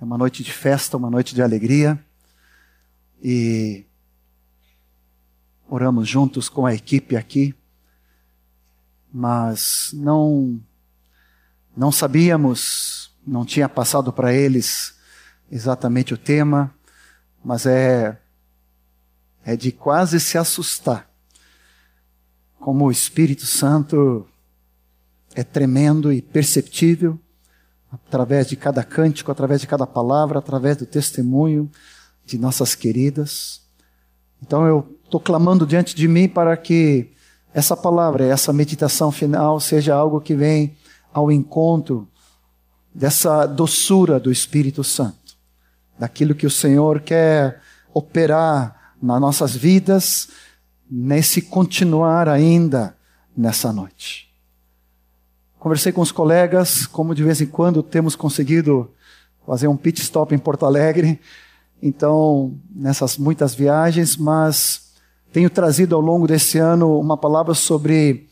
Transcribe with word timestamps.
É 0.00 0.04
uma 0.04 0.16
noite 0.16 0.42
de 0.42 0.50
festa, 0.50 0.96
uma 0.96 1.10
noite 1.10 1.34
de 1.34 1.42
alegria. 1.42 2.02
E 3.22 3.84
oramos 5.68 6.08
juntos 6.08 6.48
com 6.48 6.64
a 6.64 6.74
equipe 6.74 7.16
aqui. 7.16 7.54
Mas 9.12 9.90
não 9.92 10.58
não 11.76 11.92
sabíamos, 11.92 13.14
não 13.26 13.44
tinha 13.44 13.68
passado 13.68 14.10
para 14.10 14.32
eles 14.32 14.98
exatamente 15.50 16.14
o 16.14 16.18
tema, 16.18 16.74
mas 17.44 17.66
é 17.66 18.18
é 19.44 19.54
de 19.54 19.70
quase 19.70 20.18
se 20.18 20.38
assustar. 20.38 21.10
Como 22.58 22.86
o 22.86 22.90
Espírito 22.90 23.44
Santo 23.44 24.26
é 25.34 25.44
tremendo 25.44 26.10
e 26.10 26.22
perceptível 26.22 27.20
através 27.90 28.46
de 28.46 28.56
cada 28.56 28.84
cântico, 28.84 29.32
através 29.32 29.60
de 29.60 29.66
cada 29.66 29.86
palavra, 29.86 30.38
através 30.38 30.76
do 30.76 30.86
testemunho 30.86 31.70
de 32.24 32.38
nossas 32.38 32.74
queridas. 32.74 33.62
Então 34.42 34.66
eu 34.66 34.98
estou 35.04 35.20
clamando 35.20 35.66
diante 35.66 35.94
de 35.94 36.06
mim 36.06 36.28
para 36.28 36.56
que 36.56 37.10
essa 37.52 37.76
palavra, 37.76 38.24
essa 38.24 38.52
meditação 38.52 39.10
final 39.10 39.58
seja 39.58 39.94
algo 39.94 40.20
que 40.20 40.34
vem 40.34 40.76
ao 41.12 41.32
encontro 41.32 42.08
dessa 42.94 43.46
doçura 43.46 44.20
do 44.20 44.30
Espírito 44.30 44.84
Santo, 44.84 45.36
daquilo 45.98 46.34
que 46.34 46.46
o 46.46 46.50
Senhor 46.50 47.00
quer 47.00 47.60
operar 47.92 48.94
nas 49.02 49.20
nossas 49.20 49.54
vidas, 49.54 50.28
nesse 50.88 51.42
continuar 51.42 52.28
ainda 52.28 52.96
nessa 53.36 53.72
noite. 53.72 54.29
Conversei 55.60 55.92
com 55.92 56.00
os 56.00 56.10
colegas, 56.10 56.86
como 56.86 57.14
de 57.14 57.22
vez 57.22 57.38
em 57.42 57.46
quando 57.46 57.82
temos 57.82 58.16
conseguido 58.16 58.90
fazer 59.46 59.68
um 59.68 59.76
pit 59.76 60.00
stop 60.00 60.34
em 60.34 60.38
Porto 60.38 60.64
Alegre, 60.64 61.20
então, 61.82 62.58
nessas 62.74 63.18
muitas 63.18 63.54
viagens, 63.54 64.16
mas 64.16 64.94
tenho 65.30 65.50
trazido 65.50 65.94
ao 65.94 66.00
longo 66.00 66.26
desse 66.26 66.56
ano 66.56 66.98
uma 66.98 67.16
palavra 67.16 67.52
sobre 67.52 68.26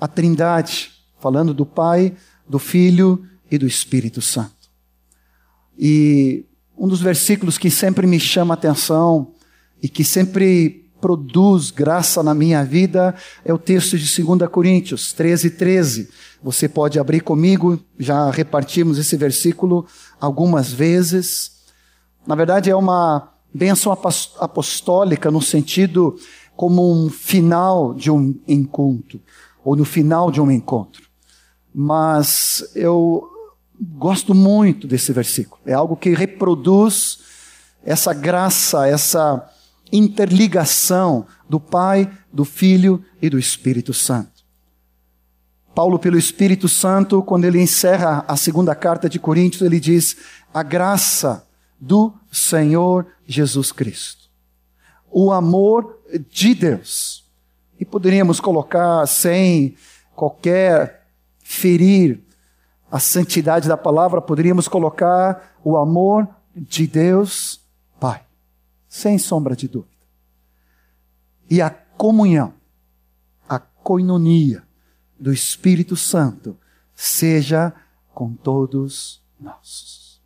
a 0.00 0.08
Trindade, 0.08 0.90
falando 1.20 1.54
do 1.54 1.64
Pai, 1.64 2.16
do 2.48 2.58
Filho 2.58 3.24
e 3.48 3.56
do 3.56 3.66
Espírito 3.66 4.20
Santo. 4.20 4.68
E 5.78 6.44
um 6.76 6.88
dos 6.88 7.00
versículos 7.00 7.58
que 7.58 7.70
sempre 7.70 8.08
me 8.08 8.18
chama 8.18 8.54
a 8.54 8.56
atenção 8.56 9.32
e 9.80 9.88
que 9.88 10.02
sempre 10.02 10.81
produz 11.02 11.72
graça 11.72 12.22
na 12.22 12.32
minha 12.32 12.64
vida 12.64 13.12
é 13.44 13.52
o 13.52 13.58
texto 13.58 13.98
de 13.98 14.22
2 14.22 14.48
Coríntios 14.48 15.12
13, 15.12 15.50
13. 15.50 16.08
Você 16.40 16.68
pode 16.68 16.96
abrir 16.96 17.20
comigo, 17.20 17.76
já 17.98 18.30
repartimos 18.30 18.98
esse 18.98 19.16
versículo 19.16 19.84
algumas 20.20 20.72
vezes. 20.72 21.64
Na 22.24 22.36
verdade, 22.36 22.70
é 22.70 22.76
uma 22.76 23.32
bênção 23.52 23.92
apostólica 23.92 25.28
no 25.28 25.42
sentido 25.42 26.16
como 26.54 26.88
um 26.92 27.10
final 27.10 27.92
de 27.92 28.08
um 28.08 28.38
encontro, 28.46 29.20
ou 29.64 29.74
no 29.74 29.84
final 29.84 30.30
de 30.30 30.40
um 30.40 30.52
encontro. 30.52 31.02
Mas 31.74 32.70
eu 32.76 33.28
gosto 33.80 34.32
muito 34.36 34.86
desse 34.86 35.12
versículo. 35.12 35.60
É 35.66 35.72
algo 35.72 35.96
que 35.96 36.14
reproduz 36.14 37.18
essa 37.84 38.14
graça, 38.14 38.86
essa 38.86 39.51
interligação 39.92 41.26
do 41.48 41.60
Pai, 41.60 42.10
do 42.32 42.44
Filho 42.44 43.04
e 43.20 43.28
do 43.28 43.38
Espírito 43.38 43.92
Santo. 43.92 44.42
Paulo, 45.74 45.98
pelo 45.98 46.18
Espírito 46.18 46.68
Santo, 46.68 47.22
quando 47.22 47.44
ele 47.44 47.60
encerra 47.60 48.24
a 48.26 48.36
segunda 48.36 48.74
carta 48.74 49.08
de 49.08 49.18
Coríntios, 49.18 49.62
ele 49.62 49.78
diz: 49.78 50.16
a 50.52 50.62
graça 50.62 51.46
do 51.80 52.12
Senhor 52.30 53.06
Jesus 53.26 53.72
Cristo, 53.72 54.28
o 55.10 55.32
amor 55.32 55.98
de 56.30 56.54
Deus. 56.54 57.24
E 57.78 57.84
poderíamos 57.84 58.38
colocar 58.38 59.06
sem 59.06 59.74
qualquer 60.14 61.06
ferir 61.42 62.22
a 62.90 62.98
santidade 63.00 63.66
da 63.66 63.76
palavra, 63.76 64.20
poderíamos 64.20 64.68
colocar 64.68 65.56
o 65.64 65.78
amor 65.78 66.28
de 66.54 66.86
Deus 66.86 67.61
sem 68.92 69.16
sombra 69.16 69.56
de 69.56 69.66
dúvida. 69.66 69.96
E 71.48 71.62
a 71.62 71.70
comunhão, 71.70 72.52
a 73.48 73.58
coinonia 73.58 74.62
do 75.18 75.32
Espírito 75.32 75.96
Santo 75.96 76.58
seja 76.94 77.72
com 78.12 78.34
todos 78.34 79.24
nós. 79.40 80.20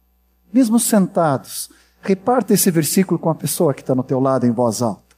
Mesmo 0.52 0.80
sentados, 0.80 1.70
reparta 2.00 2.54
esse 2.54 2.68
versículo 2.72 3.20
com 3.20 3.30
a 3.30 3.36
pessoa 3.36 3.72
que 3.72 3.82
está 3.82 3.94
no 3.94 4.02
teu 4.02 4.18
lado 4.18 4.46
em 4.46 4.50
voz 4.50 4.82
alta. 4.82 5.14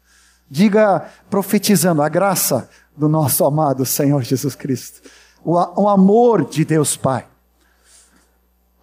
Diga, 0.50 1.08
profetizando, 1.30 2.02
a 2.02 2.08
graça 2.10 2.68
do 2.94 3.08
nosso 3.08 3.46
amado 3.46 3.86
Senhor 3.86 4.22
Jesus 4.22 4.54
Cristo, 4.54 5.08
o, 5.42 5.54
o 5.54 5.88
amor 5.88 6.44
de 6.44 6.66
Deus 6.66 6.98
Pai, 6.98 7.26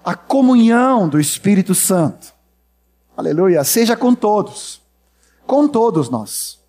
a 0.04 0.16
comunhão 0.16 1.08
do 1.08 1.20
Espírito 1.20 1.76
Santo, 1.76 2.35
Aleluia. 3.18 3.64
Seja 3.64 3.96
com 3.96 4.14
todos. 4.14 4.82
Com 5.48 5.68
todos 5.68 6.10
nós. 6.10 6.60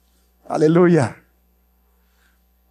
Aleluia. 0.49 1.17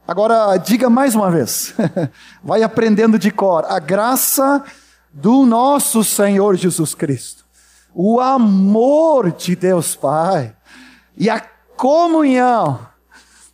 Agora, 0.08 0.56
diga 0.58 0.90
mais 0.90 1.14
uma 1.14 1.30
vez. 1.30 1.74
Vai 2.42 2.64
aprendendo 2.64 3.20
de 3.20 3.32
cor. 3.32 3.66
A 3.66 3.80
graça 3.80 4.64
do 5.12 5.46
nosso 5.46 6.04
Senhor 6.04 6.56
Jesus 6.56 6.96
Cristo. 6.96 7.44
O 7.94 8.22
amor 8.22 9.32
de 9.32 9.56
Deus 9.56 9.96
Pai. 9.96 10.56
E 11.18 11.30
a 11.30 11.40
comunhão 11.76 12.88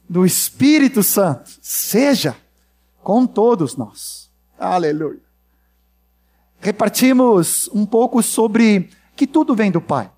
do 0.07 0.23
Espírito 0.23 1.01
Santo. 1.01 1.49
Seja 1.61 2.35
com 3.01 3.25
todos 3.25 3.75
nós. 3.75 4.29
Aleluia. 4.59 5.21
Repartimos 6.59 7.67
um 7.73 7.87
pouco 7.87 8.21
sobre 8.21 8.91
que 9.21 9.27
tudo 9.27 9.53
vem 9.53 9.69
do 9.69 9.79
Pai. 9.79 10.09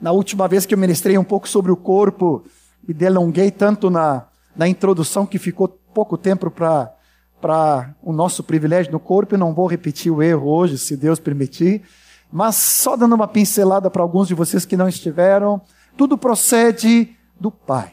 Na 0.00 0.10
última 0.10 0.48
vez 0.48 0.66
que 0.66 0.74
eu 0.74 0.78
ministrei 0.78 1.16
um 1.16 1.22
pouco 1.22 1.48
sobre 1.48 1.70
o 1.70 1.76
corpo, 1.76 2.44
me 2.82 2.92
delonguei 2.92 3.48
tanto 3.48 3.88
na, 3.88 4.26
na 4.56 4.66
introdução 4.66 5.24
que 5.24 5.38
ficou 5.38 5.68
pouco 5.94 6.18
tempo 6.18 6.50
para 6.50 7.94
o 8.02 8.12
nosso 8.12 8.42
privilégio 8.42 8.90
no 8.90 8.98
corpo, 8.98 9.36
e 9.36 9.38
não 9.38 9.54
vou 9.54 9.68
repetir 9.68 10.10
o 10.10 10.20
erro 10.20 10.48
hoje, 10.48 10.78
se 10.78 10.96
Deus 10.96 11.20
permitir, 11.20 11.84
mas 12.28 12.56
só 12.56 12.96
dando 12.96 13.14
uma 13.14 13.28
pincelada 13.28 13.88
para 13.88 14.02
alguns 14.02 14.26
de 14.26 14.34
vocês 14.34 14.66
que 14.66 14.76
não 14.76 14.88
estiveram, 14.88 15.60
tudo 15.96 16.18
procede 16.18 17.16
do 17.38 17.52
Pai. 17.52 17.92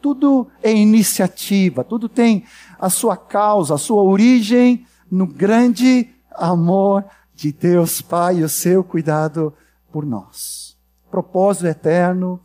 Tudo 0.00 0.48
é 0.62 0.72
iniciativa, 0.72 1.84
tudo 1.84 2.08
tem 2.08 2.46
a 2.80 2.88
sua 2.88 3.18
causa, 3.18 3.74
a 3.74 3.78
sua 3.78 4.02
origem 4.02 4.86
no 5.10 5.26
grande 5.26 6.08
amor 6.34 7.04
de 7.36 7.52
Deus 7.52 8.00
Pai 8.00 8.42
o 8.42 8.48
seu 8.48 8.82
cuidado 8.82 9.52
por 9.92 10.06
nós. 10.06 10.74
Propósito 11.10 11.66
eterno, 11.66 12.40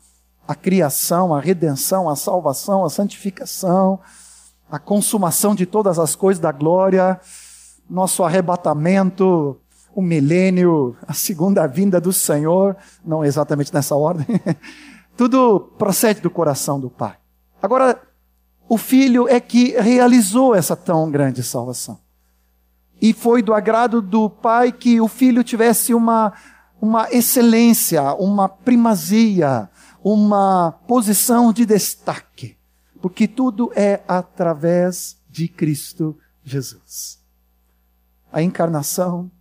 a 0.46 0.54
criação, 0.54 1.34
a 1.34 1.40
redenção, 1.40 2.10
a 2.10 2.16
salvação, 2.16 2.84
a 2.84 2.90
santificação, 2.90 4.02
a 4.70 4.78
consumação 4.78 5.56
de 5.56 5.66
todas 5.66 5.98
as 5.98 6.14
coisas 6.14 6.42
da 6.42 6.52
glória, 6.52 7.20
nosso 7.90 8.22
arrebatamento, 8.22 9.58
o 9.96 10.02
milênio, 10.02 10.96
a 11.08 11.14
segunda 11.14 11.66
vinda 11.68 12.00
do 12.02 12.12
Senhor, 12.12 12.76
não 13.04 13.24
exatamente 13.24 13.74
nessa 13.74 13.96
ordem, 13.96 14.28
tudo 15.16 15.72
procede 15.78 16.20
do 16.20 16.30
coração 16.30 16.80
do 16.80 16.90
Pai. 16.90 17.16
Agora, 17.62 18.02
o 18.68 18.78
Filho 18.78 19.28
é 19.28 19.40
que 19.40 19.72
realizou 19.80 20.54
essa 20.54 20.76
tão 20.76 21.10
grande 21.10 21.44
salvação 21.44 21.98
e 23.02 23.14
foi 23.14 23.42
do 23.42 23.54
agrado 23.54 24.02
do 24.02 24.30
pai 24.30 24.72
que 24.72 25.02
o 25.02 25.08
filho 25.08 25.44
tivesse 25.44 25.94
uma, 25.94 26.32
uma 26.80 27.12
excelência, 27.12 28.14
uma 28.14 28.48
primazia, 28.48 29.70
uma 30.04 30.72
posição 30.88 31.52
de 31.52 31.66
destaque, 31.66 32.58
porque 33.02 33.28
tudo 33.28 33.72
é 33.76 34.04
através 34.08 35.18
de 35.28 35.48
Cristo 35.48 36.16
Jesus. 36.44 37.20
A 38.32 38.42
encarnação, 38.44 39.32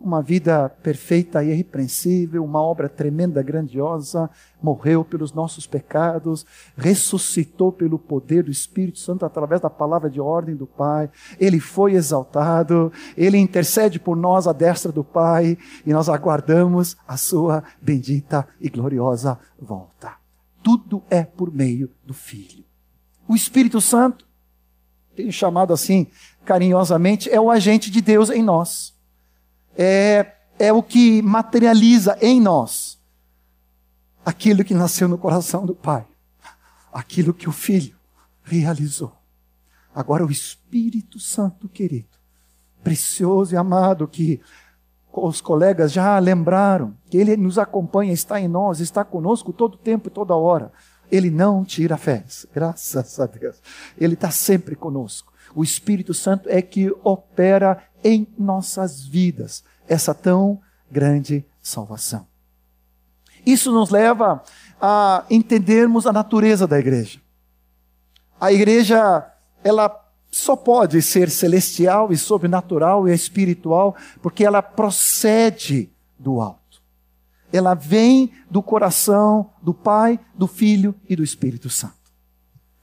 uma 0.00 0.22
vida 0.22 0.68
perfeita 0.82 1.42
e 1.42 1.50
irrepreensível, 1.50 2.44
uma 2.44 2.62
obra 2.62 2.88
tremenda, 2.88 3.42
grandiosa, 3.42 4.30
morreu 4.62 5.04
pelos 5.04 5.32
nossos 5.32 5.66
pecados, 5.66 6.46
ressuscitou 6.76 7.72
pelo 7.72 7.98
poder 7.98 8.44
do 8.44 8.50
Espírito 8.50 8.98
Santo 8.98 9.26
através 9.26 9.60
da 9.60 9.68
palavra 9.68 10.08
de 10.08 10.20
ordem 10.20 10.54
do 10.54 10.66
Pai, 10.66 11.10
ele 11.38 11.58
foi 11.58 11.94
exaltado, 11.94 12.92
ele 13.16 13.38
intercede 13.38 13.98
por 13.98 14.16
nós 14.16 14.46
à 14.46 14.52
destra 14.52 14.92
do 14.92 15.02
Pai 15.02 15.58
e 15.84 15.92
nós 15.92 16.08
aguardamos 16.08 16.96
a 17.06 17.16
sua 17.16 17.64
bendita 17.82 18.46
e 18.60 18.68
gloriosa 18.68 19.38
volta. 19.58 20.12
Tudo 20.62 21.02
é 21.10 21.24
por 21.24 21.52
meio 21.52 21.90
do 22.04 22.14
Filho. 22.14 22.64
O 23.26 23.34
Espírito 23.34 23.80
Santo, 23.80 24.26
tenho 25.14 25.32
chamado 25.32 25.72
assim 25.72 26.06
carinhosamente, 26.44 27.28
é 27.28 27.40
o 27.40 27.50
agente 27.50 27.90
de 27.90 28.00
Deus 28.00 28.30
em 28.30 28.42
nós 28.42 28.97
é 29.78 30.34
é 30.58 30.72
o 30.72 30.82
que 30.82 31.22
materializa 31.22 32.18
em 32.20 32.40
nós 32.40 32.98
aquilo 34.24 34.64
que 34.64 34.74
nasceu 34.74 35.08
no 35.08 35.16
coração 35.16 35.64
do 35.64 35.74
Pai, 35.74 36.06
aquilo 36.92 37.32
que 37.32 37.48
o 37.48 37.52
Filho 37.52 37.96
realizou. 38.42 39.16
Agora, 39.94 40.26
o 40.26 40.30
Espírito 40.30 41.18
Santo, 41.18 41.68
querido, 41.68 42.08
precioso 42.82 43.54
e 43.54 43.56
amado, 43.56 44.06
que 44.06 44.40
os 45.10 45.40
colegas 45.40 45.92
já 45.92 46.18
lembraram, 46.18 46.94
que 47.08 47.16
Ele 47.16 47.36
nos 47.36 47.58
acompanha, 47.58 48.12
está 48.12 48.38
em 48.38 48.48
nós, 48.48 48.80
está 48.80 49.02
conosco 49.02 49.52
todo 49.52 49.78
tempo 49.78 50.08
e 50.08 50.12
toda 50.12 50.34
hora. 50.34 50.72
Ele 51.10 51.30
não 51.30 51.64
tira 51.64 51.96
fé, 51.96 52.24
graças 52.54 53.18
a 53.18 53.26
Deus. 53.26 53.62
Ele 53.96 54.14
está 54.14 54.30
sempre 54.30 54.76
conosco. 54.76 55.32
O 55.54 55.62
Espírito 55.62 56.14
Santo 56.14 56.48
é 56.48 56.60
que 56.62 56.90
opera 57.02 57.82
em 58.02 58.26
nossas 58.38 59.04
vidas 59.06 59.64
essa 59.86 60.14
tão 60.14 60.60
grande 60.90 61.44
salvação. 61.60 62.26
Isso 63.44 63.72
nos 63.72 63.90
leva 63.90 64.42
a 64.80 65.24
entendermos 65.30 66.06
a 66.06 66.12
natureza 66.12 66.66
da 66.66 66.78
igreja. 66.78 67.20
A 68.40 68.52
igreja, 68.52 69.26
ela 69.64 69.90
só 70.30 70.54
pode 70.54 71.00
ser 71.02 71.30
celestial 71.30 72.12
e 72.12 72.16
sobrenatural 72.16 73.08
e 73.08 73.14
espiritual 73.14 73.96
porque 74.22 74.44
ela 74.44 74.62
procede 74.62 75.90
do 76.18 76.40
alto. 76.40 76.82
Ela 77.52 77.74
vem 77.74 78.30
do 78.50 78.62
coração 78.62 79.50
do 79.62 79.72
Pai, 79.72 80.20
do 80.34 80.46
Filho 80.46 80.94
e 81.08 81.16
do 81.16 81.24
Espírito 81.24 81.70
Santo. 81.70 81.94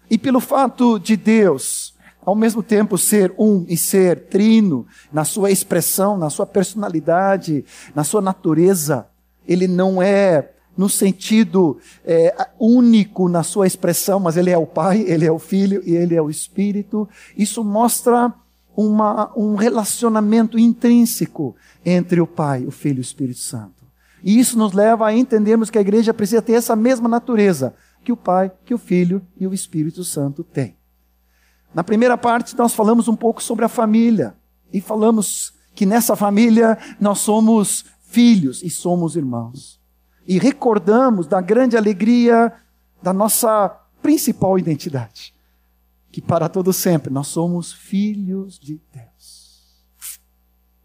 E 0.09 0.17
pelo 0.17 0.39
fato 0.39 1.00
de 1.00 1.15
Deus, 1.15 1.94
ao 2.25 2.36
mesmo 2.36 2.63
tempo 2.63 2.98
ser 2.98 3.33
um 3.38 3.66
e 3.69 3.77
ser 3.77 4.27
trino, 4.27 4.88
na 5.13 5.24
sua 5.24 5.51
expressão, 5.51 6.18
na 6.18 6.30
sua 6.30 6.45
personalidade, 6.45 7.63
na 7.94 8.04
sua 8.04 8.22
natureza, 8.22 9.07
ele 9.48 9.68
não 9.68 10.01
é 10.01 10.51
no 10.75 10.89
sentido 10.89 11.77
é, 12.04 12.36
único 12.60 13.30
na 13.30 13.44
sua 13.44 13.68
expressão, 13.68 14.19
mas 14.19 14.36
ele 14.36 14.50
é 14.50 14.57
o 14.57 14.66
Pai, 14.66 15.01
ele 15.07 15.25
é 15.25 15.31
o 15.31 15.39
Filho 15.39 15.81
e 15.86 15.95
ele 15.95 16.16
é 16.16 16.22
o 16.22 16.30
Espírito. 16.30 17.07
Isso 17.38 17.63
mostra 17.63 18.33
uma, 18.75 19.31
um 19.38 19.56
relacionamento 19.56 20.60
intrínseco 20.60 21.56
entre 21.86 22.19
o 22.19 22.27
Pai, 22.27 22.66
o 22.66 22.72
Filho 22.72 22.98
e 22.98 23.00
o 23.00 23.01
Espírito 23.01 23.39
Santo. 23.39 23.86
E 24.22 24.39
isso 24.39 24.57
nos 24.57 24.74
leva 24.74 25.07
a 25.07 25.13
entendermos 25.13 25.69
que 25.69 25.77
a 25.77 25.81
igreja 25.81 26.13
precisa 26.13 26.42
ter 26.42 26.54
essa 26.54 26.75
mesma 26.75 27.07
natureza 27.07 27.74
que 28.04 28.12
o 28.12 28.18
Pai, 28.18 28.51
que 28.66 28.74
o 28.74 28.77
Filho 28.77 29.22
e 29.39 29.48
o 29.48 29.54
Espírito 29.54 30.04
Santo 30.04 30.44
têm. 30.44 30.75
Na 31.75 31.83
primeira 31.83 32.18
parte, 32.18 32.56
nós 32.56 32.74
falamos 32.74 33.10
um 33.10 33.16
pouco 33.16 33.44
sobre 33.44 33.66
a 33.66 33.69
família 33.69 34.33
e 34.72 34.80
falamos 34.80 35.54
que 35.75 35.86
nessa 35.86 36.16
família 36.16 36.77
nós 37.01 37.19
somos 37.19 37.86
filhos 38.07 38.63
e 38.63 38.69
somos 38.69 39.18
irmãos 39.18 39.77
e 40.25 40.39
recordamos 40.39 41.27
da 41.27 41.42
grande 41.42 41.77
alegria 41.77 42.51
da 43.01 43.12
nossa 43.12 43.69
principal 44.01 44.57
identidade, 44.57 45.33
que 46.12 46.22
para 46.22 46.48
todo 46.48 46.72
sempre 46.72 47.13
nós 47.13 47.27
somos 47.27 47.74
filhos 47.74 48.57
de 48.57 48.80
Deus. 48.94 49.83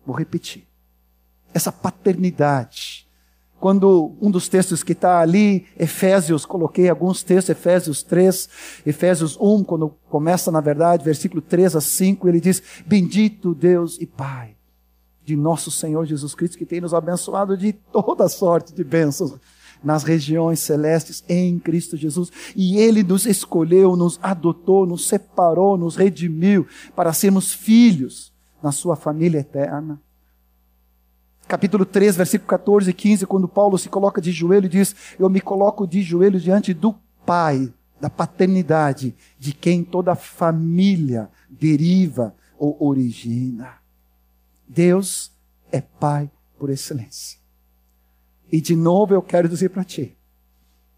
Vou 0.04 0.16
repetir. 0.16 0.66
Essa 1.54 1.70
paternidade. 1.70 2.99
Quando 3.60 4.16
um 4.22 4.30
dos 4.30 4.48
textos 4.48 4.82
que 4.82 4.92
está 4.92 5.20
ali, 5.20 5.66
Efésios, 5.78 6.46
coloquei 6.46 6.88
alguns 6.88 7.22
textos, 7.22 7.50
Efésios 7.50 8.02
3, 8.02 8.48
Efésios 8.86 9.36
1, 9.38 9.64
quando 9.64 9.94
começa, 10.08 10.50
na 10.50 10.62
verdade, 10.62 11.04
versículo 11.04 11.42
3 11.42 11.76
a 11.76 11.80
5, 11.80 12.26
ele 12.26 12.40
diz: 12.40 12.62
Bendito 12.86 13.54
Deus 13.54 13.98
e 14.00 14.06
Pai 14.06 14.56
de 15.22 15.36
nosso 15.36 15.70
Senhor 15.70 16.06
Jesus 16.06 16.34
Cristo, 16.34 16.56
que 16.56 16.64
tem 16.64 16.80
nos 16.80 16.94
abençoado 16.94 17.54
de 17.56 17.74
toda 17.74 18.28
sorte 18.30 18.74
de 18.74 18.82
bênçãos 18.82 19.34
nas 19.84 20.04
regiões 20.04 20.60
celestes 20.60 21.22
em 21.28 21.58
Cristo 21.58 21.96
Jesus. 21.96 22.30
E 22.56 22.78
Ele 22.78 23.02
nos 23.02 23.26
escolheu, 23.26 23.94
nos 23.94 24.18
adotou, 24.22 24.86
nos 24.86 25.06
separou, 25.06 25.76
nos 25.76 25.96
redimiu 25.96 26.66
para 26.96 27.12
sermos 27.12 27.52
filhos 27.52 28.32
na 28.62 28.72
Sua 28.72 28.96
família 28.96 29.38
eterna. 29.38 30.00
Capítulo 31.50 31.84
3, 31.84 32.14
versículo 32.14 32.48
14 32.48 32.90
e 32.90 32.94
15, 32.94 33.26
quando 33.26 33.48
Paulo 33.48 33.76
se 33.76 33.88
coloca 33.88 34.20
de 34.20 34.30
joelho, 34.30 34.68
diz: 34.68 34.94
Eu 35.18 35.28
me 35.28 35.40
coloco 35.40 35.84
de 35.84 36.00
joelho 36.00 36.38
diante 36.38 36.72
do 36.72 36.94
Pai, 37.26 37.74
da 38.00 38.08
paternidade, 38.08 39.16
de 39.36 39.52
quem 39.52 39.82
toda 39.82 40.14
família 40.14 41.28
deriva 41.50 42.36
ou 42.56 42.76
origina. 42.78 43.78
Deus 44.68 45.32
é 45.72 45.80
Pai 45.80 46.30
por 46.56 46.70
excelência. 46.70 47.40
E 48.52 48.60
de 48.60 48.76
novo 48.76 49.12
eu 49.12 49.20
quero 49.20 49.48
dizer 49.48 49.70
para 49.70 49.82
ti 49.82 50.16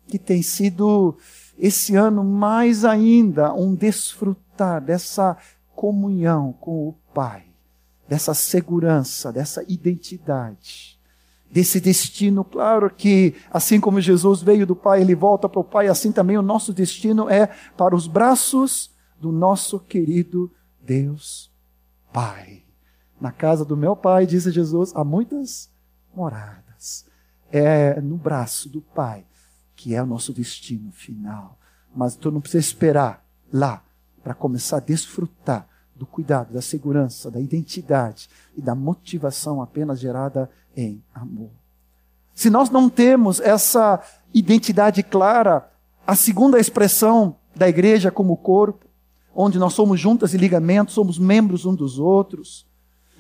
que 0.07 0.19
tem 0.19 0.43
sido 0.43 1.17
esse 1.59 1.97
ano 1.97 2.23
mais 2.23 2.85
ainda 2.85 3.55
um 3.55 3.75
desfrutar 3.75 4.83
dessa 4.83 5.35
comunhão 5.75 6.53
com 6.53 6.89
o 6.89 6.93
Pai, 7.15 7.52
dessa 8.09 8.35
segurança, 8.35 9.33
dessa 9.33 9.65
identidade, 9.69 10.99
desse 11.51 11.81
destino. 11.81 12.45
Claro 12.45 12.91
que, 12.91 13.35
assim 13.51 13.81
como 13.81 14.01
Jesus 14.01 14.43
veio 14.43 14.67
do 14.67 14.77
Pai, 14.77 15.01
ele 15.01 15.15
volta 15.15 15.49
para 15.49 15.61
o 15.61 15.65
Pai, 15.65 15.89
assim 15.89 16.13
também 16.13 16.37
o 16.37 16.43
nosso 16.43 16.73
destino 16.73 17.29
é 17.29 17.49
para 17.77 17.95
os 17.95 18.07
braços 18.07 18.91
do 19.21 19.31
nosso 19.31 19.79
querido 19.79 20.51
Deus 20.81 21.51
Pai. 22.13 22.63
Na 23.21 23.31
casa 23.31 23.65
do 23.65 23.77
meu 23.77 23.95
pai, 23.95 24.27
disse 24.27 24.51
Jesus, 24.51 24.91
há 24.97 25.05
muitas 25.05 25.71
moradas. 26.13 27.07
É 27.53 28.01
no 28.01 28.17
braço 28.17 28.69
do 28.69 28.81
Pai 28.81 29.25
que 29.83 29.97
é 29.97 30.03
o 30.03 30.07
nosso 30.07 30.33
destino 30.33 30.93
final. 30.93 31.59
Mas 31.93 32.15
tu 32.15 32.31
não 32.31 32.41
precisa 32.41 32.61
esperar 32.61 33.27
lá 33.53 33.83
para 34.23 34.33
começar 34.33 34.77
a 34.77 34.81
desfrutar 34.81 35.69
do 36.03 36.07
cuidado, 36.07 36.53
da 36.53 36.61
segurança, 36.61 37.31
da 37.31 37.39
identidade 37.39 38.29
e 38.57 38.61
da 38.61 38.75
motivação 38.75 39.63
apenas 39.63 40.01
gerada 40.01 40.51
em 40.77 41.01
amor. 41.15 41.51
Se 42.35 42.51
nós 42.51 42.71
não 42.71 42.91
temos 42.91 43.39
essa 43.39 44.03
identidade 44.35 45.05
clara, 45.05 45.71
a 46.05 46.17
segunda 46.17 46.59
expressão 46.59 47.37
da 47.55 47.69
igreja 47.69 48.11
como 48.11 48.37
corpo, 48.37 48.85
onde 49.33 49.61
nós 49.61 49.75
somos 49.75 50.01
juntas 50.01 50.35
e 50.35 50.39
ligamentos, 50.39 50.93
somos 50.93 51.21
membros 51.21 51.65
um 51.65 51.75
dos 51.75 52.01
outros, 52.01 52.67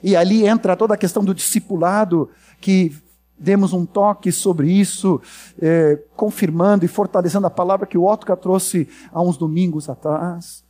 e 0.02 0.16
ali 0.16 0.44
entra 0.44 0.76
toda 0.76 0.94
a 0.94 0.98
questão 0.98 1.24
do 1.24 1.32
discipulado, 1.32 2.30
que 2.60 3.00
demos 3.38 3.72
um 3.72 3.86
toque 3.86 4.32
sobre 4.32 4.72
isso, 4.72 5.20
é, 5.60 6.02
confirmando 6.16 6.84
e 6.84 6.88
fortalecendo 6.88 7.46
a 7.46 7.50
palavra 7.50 7.86
que 7.86 7.96
o 7.96 8.04
Otto 8.04 8.36
trouxe 8.36 8.88
há 9.12 9.22
uns 9.22 9.36
domingos 9.36 9.88
atrás. 9.88 10.64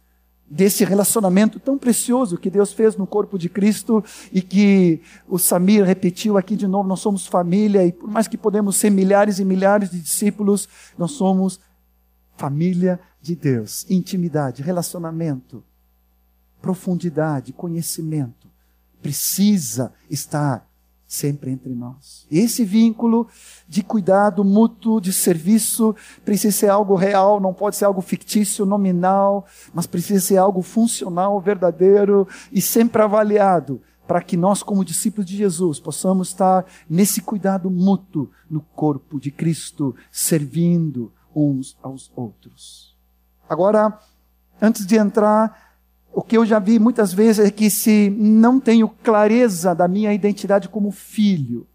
Desse 0.54 0.84
relacionamento 0.84 1.58
tão 1.58 1.78
precioso 1.78 2.36
que 2.36 2.50
Deus 2.50 2.74
fez 2.74 2.94
no 2.94 3.06
corpo 3.06 3.38
de 3.38 3.48
Cristo 3.48 4.04
e 4.30 4.42
que 4.42 5.00
o 5.26 5.38
Samir 5.38 5.82
repetiu 5.82 6.36
aqui 6.36 6.54
de 6.54 6.66
novo: 6.66 6.86
nós 6.86 7.00
somos 7.00 7.26
família, 7.26 7.86
e 7.86 7.90
por 7.90 8.06
mais 8.06 8.28
que 8.28 8.36
podemos 8.36 8.76
ser 8.76 8.90
milhares 8.90 9.38
e 9.38 9.46
milhares 9.46 9.90
de 9.90 9.98
discípulos, 9.98 10.68
nós 10.98 11.12
somos 11.12 11.58
família 12.36 13.00
de 13.18 13.34
Deus. 13.34 13.86
Intimidade, 13.88 14.62
relacionamento, 14.62 15.64
profundidade, 16.60 17.54
conhecimento 17.54 18.46
precisa 19.00 19.90
estar 20.10 20.68
sempre 21.12 21.50
entre 21.50 21.74
nós. 21.74 22.26
Esse 22.30 22.64
vínculo 22.64 23.28
de 23.68 23.82
cuidado 23.82 24.42
mútuo, 24.42 24.98
de 24.98 25.12
serviço, 25.12 25.94
precisa 26.24 26.56
ser 26.56 26.68
algo 26.70 26.94
real, 26.94 27.38
não 27.38 27.52
pode 27.52 27.76
ser 27.76 27.84
algo 27.84 28.00
fictício, 28.00 28.64
nominal, 28.64 29.44
mas 29.74 29.86
precisa 29.86 30.20
ser 30.20 30.38
algo 30.38 30.62
funcional, 30.62 31.38
verdadeiro 31.38 32.26
e 32.50 32.62
sempre 32.62 33.02
avaliado, 33.02 33.82
para 34.08 34.22
que 34.22 34.38
nós, 34.38 34.62
como 34.62 34.82
discípulos 34.82 35.26
de 35.26 35.36
Jesus, 35.36 35.78
possamos 35.78 36.28
estar 36.28 36.64
nesse 36.88 37.20
cuidado 37.20 37.70
mútuo 37.70 38.30
no 38.48 38.62
corpo 38.74 39.20
de 39.20 39.30
Cristo, 39.30 39.94
servindo 40.10 41.12
uns 41.36 41.76
aos 41.82 42.10
outros. 42.16 42.96
Agora, 43.46 43.98
antes 44.62 44.86
de 44.86 44.96
entrar 44.96 45.61
o 46.14 46.22
que 46.22 46.36
eu 46.36 46.44
já 46.44 46.58
vi 46.58 46.78
muitas 46.78 47.12
vezes 47.12 47.46
é 47.46 47.50
que 47.50 47.70
se 47.70 48.10
não 48.10 48.60
tenho 48.60 48.88
clareza 48.88 49.74
da 49.74 49.88
minha 49.88 50.12
identidade 50.12 50.68
como 50.68 50.90
filho, 50.90 51.66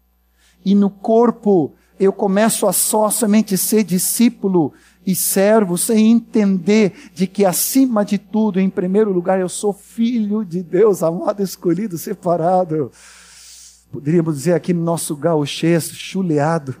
e 0.64 0.74
no 0.74 0.88
corpo 0.88 1.74
eu 1.98 2.12
começo 2.12 2.66
a 2.66 2.72
só 2.72 3.10
somente 3.10 3.58
ser 3.58 3.82
discípulo 3.82 4.72
e 5.04 5.16
servo, 5.16 5.76
sem 5.76 6.12
entender 6.12 7.10
de 7.12 7.26
que 7.26 7.44
acima 7.44 8.04
de 8.04 8.18
tudo, 8.18 8.60
em 8.60 8.70
primeiro 8.70 9.10
lugar, 9.10 9.40
eu 9.40 9.48
sou 9.48 9.72
filho 9.72 10.44
de 10.44 10.62
Deus, 10.62 11.02
amado, 11.02 11.42
escolhido, 11.42 11.98
separado. 11.98 12.92
Poderíamos 13.90 14.36
dizer 14.36 14.52
aqui 14.52 14.72
no 14.72 14.84
nosso 14.84 15.16
gauchês, 15.16 15.88
chuleado. 15.90 16.76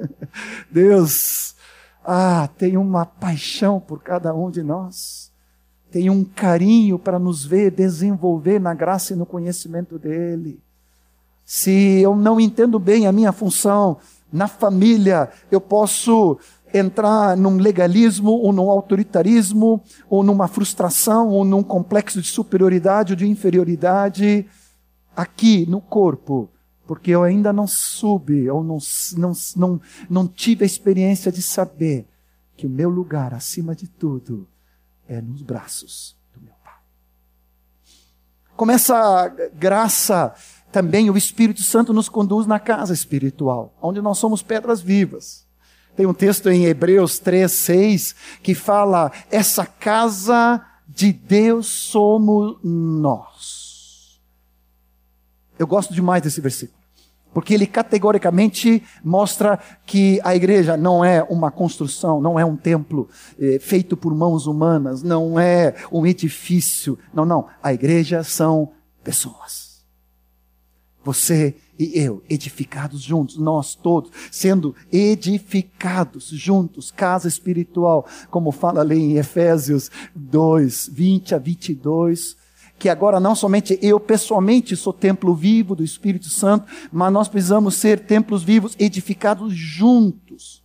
Deus, 0.70 1.54
ah, 2.04 2.48
tem 2.56 2.76
uma 2.76 3.04
paixão 3.04 3.80
por 3.80 4.02
cada 4.02 4.32
um 4.32 4.50
de 4.50 4.62
nós 4.62 5.17
tem 5.90 6.10
um 6.10 6.24
carinho 6.24 6.98
para 6.98 7.18
nos 7.18 7.44
ver 7.44 7.70
desenvolver 7.70 8.60
na 8.60 8.74
graça 8.74 9.12
e 9.12 9.16
no 9.16 9.24
conhecimento 9.24 9.98
dele. 9.98 10.60
Se 11.44 12.00
eu 12.00 12.14
não 12.14 12.38
entendo 12.38 12.78
bem 12.78 13.06
a 13.06 13.12
minha 13.12 13.32
função 13.32 13.96
na 14.30 14.46
família, 14.46 15.30
eu 15.50 15.60
posso 15.60 16.38
entrar 16.74 17.34
num 17.36 17.56
legalismo 17.56 18.32
ou 18.32 18.52
num 18.52 18.70
autoritarismo 18.70 19.82
ou 20.10 20.22
numa 20.22 20.46
frustração 20.46 21.28
ou 21.30 21.44
num 21.44 21.62
complexo 21.62 22.20
de 22.20 22.28
superioridade 22.28 23.14
ou 23.14 23.16
de 23.16 23.26
inferioridade 23.26 24.46
aqui 25.16 25.64
no 25.66 25.80
corpo, 25.80 26.50
porque 26.86 27.10
eu 27.10 27.22
ainda 27.22 27.52
não 27.52 27.66
soube 27.66 28.48
ou 28.50 28.62
não, 28.62 28.78
não, 29.16 29.32
não, 29.56 29.80
não 30.08 30.28
tive 30.28 30.64
a 30.64 30.66
experiência 30.66 31.32
de 31.32 31.40
saber 31.40 32.06
que 32.56 32.66
o 32.66 32.70
meu 32.70 32.90
lugar, 32.90 33.32
acima 33.32 33.74
de 33.74 33.88
tudo, 33.88 34.46
é 35.08 35.20
nos 35.20 35.42
braços 35.42 36.16
do 36.34 36.40
meu 36.40 36.54
Pai. 36.62 36.74
Com 38.56 38.70
essa 38.70 39.28
graça, 39.54 40.34
também 40.70 41.10
o 41.10 41.16
Espírito 41.16 41.62
Santo 41.62 41.92
nos 41.92 42.08
conduz 42.08 42.46
na 42.46 42.60
casa 42.60 42.92
espiritual, 42.92 43.74
onde 43.80 44.00
nós 44.00 44.18
somos 44.18 44.42
pedras 44.42 44.80
vivas. 44.80 45.46
Tem 45.96 46.06
um 46.06 46.14
texto 46.14 46.48
em 46.48 46.66
Hebreus 46.66 47.18
3, 47.18 47.50
6 47.50 48.14
que 48.42 48.54
fala: 48.54 49.10
essa 49.30 49.66
casa 49.66 50.64
de 50.86 51.12
Deus 51.12 51.66
somos 51.66 52.58
nós. 52.62 54.20
Eu 55.58 55.66
gosto 55.66 55.92
demais 55.92 56.22
desse 56.22 56.40
versículo. 56.40 56.77
Porque 57.32 57.54
ele 57.54 57.66
categoricamente 57.66 58.82
mostra 59.04 59.58
que 59.84 60.20
a 60.24 60.34
igreja 60.34 60.76
não 60.76 61.04
é 61.04 61.22
uma 61.22 61.50
construção, 61.50 62.20
não 62.20 62.38
é 62.38 62.44
um 62.44 62.56
templo 62.56 63.08
eh, 63.38 63.58
feito 63.60 63.96
por 63.96 64.14
mãos 64.14 64.46
humanas, 64.46 65.02
não 65.02 65.38
é 65.38 65.74
um 65.92 66.06
edifício. 66.06 66.98
Não, 67.12 67.24
não. 67.24 67.46
A 67.62 67.72
igreja 67.72 68.24
são 68.24 68.72
pessoas. 69.04 69.84
Você 71.04 71.54
e 71.78 71.96
eu, 71.98 72.22
edificados 72.28 73.00
juntos, 73.00 73.38
nós 73.38 73.74
todos, 73.74 74.10
sendo 74.32 74.74
edificados 74.90 76.28
juntos, 76.28 76.90
casa 76.90 77.28
espiritual, 77.28 78.04
como 78.30 78.50
fala 78.50 78.80
ali 78.80 78.98
em 78.98 79.16
Efésios 79.16 79.90
2, 80.14 80.90
20 80.92 81.34
a 81.36 81.38
22 81.38 82.36
que 82.78 82.88
agora 82.88 83.18
não 83.18 83.34
somente 83.34 83.78
eu 83.82 83.98
pessoalmente 83.98 84.76
sou 84.76 84.92
templo 84.92 85.34
vivo 85.34 85.74
do 85.74 85.82
Espírito 85.82 86.28
Santo, 86.28 86.70
mas 86.92 87.12
nós 87.12 87.28
precisamos 87.28 87.74
ser 87.74 88.00
templos 88.00 88.42
vivos 88.42 88.76
edificados 88.78 89.52
juntos. 89.52 90.62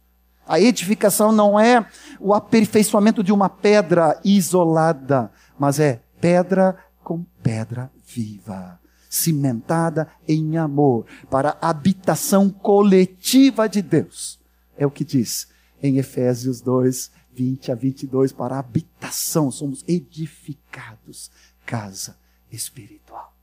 A 0.47 0.59
edificação 0.59 1.31
não 1.31 1.59
é 1.59 1.85
o 2.19 2.33
aperfeiçoamento 2.33 3.23
de 3.23 3.31
uma 3.31 3.49
pedra 3.49 4.19
isolada, 4.23 5.31
mas 5.57 5.79
é 5.79 6.01
pedra 6.21 6.77
com 7.03 7.25
pedra 7.41 7.89
viva, 8.05 8.79
cimentada 9.09 10.07
em 10.27 10.57
amor, 10.57 11.05
para 11.29 11.57
a 11.61 11.69
habitação 11.69 12.49
coletiva 12.49 13.67
de 13.67 13.81
Deus. 13.81 14.39
É 14.77 14.85
o 14.85 14.91
que 14.91 15.03
diz 15.03 15.47
em 15.81 15.97
Efésios 15.97 16.61
2, 16.61 17.11
20 17.33 17.71
a 17.71 17.75
22, 17.75 18.31
para 18.31 18.55
a 18.55 18.59
habitação, 18.59 19.49
somos 19.49 19.83
edificados 19.87 21.31
casa 21.65 22.17
espiritual. 22.51 23.33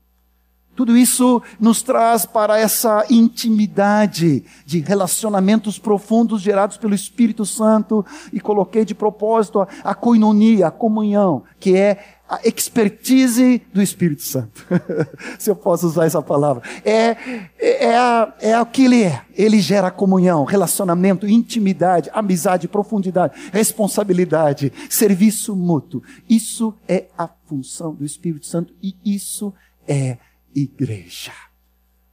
Tudo 0.73 0.97
isso 0.97 1.41
nos 1.59 1.81
traz 1.81 2.25
para 2.25 2.57
essa 2.57 3.05
intimidade 3.09 4.43
de 4.65 4.79
relacionamentos 4.79 5.77
profundos 5.77 6.41
gerados 6.41 6.77
pelo 6.77 6.95
Espírito 6.95 7.45
Santo 7.45 8.05
e 8.31 8.39
coloquei 8.39 8.85
de 8.85 8.95
propósito 8.95 9.59
a, 9.59 9.67
a 9.83 9.93
coinonia, 9.93 10.67
a 10.67 10.71
comunhão, 10.71 11.43
que 11.59 11.75
é 11.75 12.20
a 12.31 12.39
expertise 12.45 13.61
do 13.73 13.81
Espírito 13.81 14.21
Santo. 14.21 14.65
Se 15.37 15.49
eu 15.51 15.55
posso 15.55 15.85
usar 15.85 16.05
essa 16.05 16.21
palavra. 16.21 16.63
É, 16.85 17.17
é, 17.59 17.85
é, 17.87 17.97
a, 17.97 18.33
é 18.39 18.61
o 18.61 18.65
que 18.65 18.85
ele 18.85 19.03
é. 19.03 19.21
Ele 19.35 19.59
gera 19.59 19.91
comunhão, 19.91 20.45
relacionamento, 20.45 21.27
intimidade, 21.27 22.09
amizade, 22.13 22.69
profundidade, 22.69 23.33
responsabilidade, 23.51 24.71
serviço 24.89 25.53
mútuo. 25.57 26.01
Isso 26.29 26.73
é 26.87 27.07
a 27.17 27.27
função 27.27 27.93
do 27.93 28.05
Espírito 28.05 28.45
Santo 28.45 28.73
e 28.81 28.95
isso 29.03 29.53
é 29.85 30.17
igreja. 30.55 31.33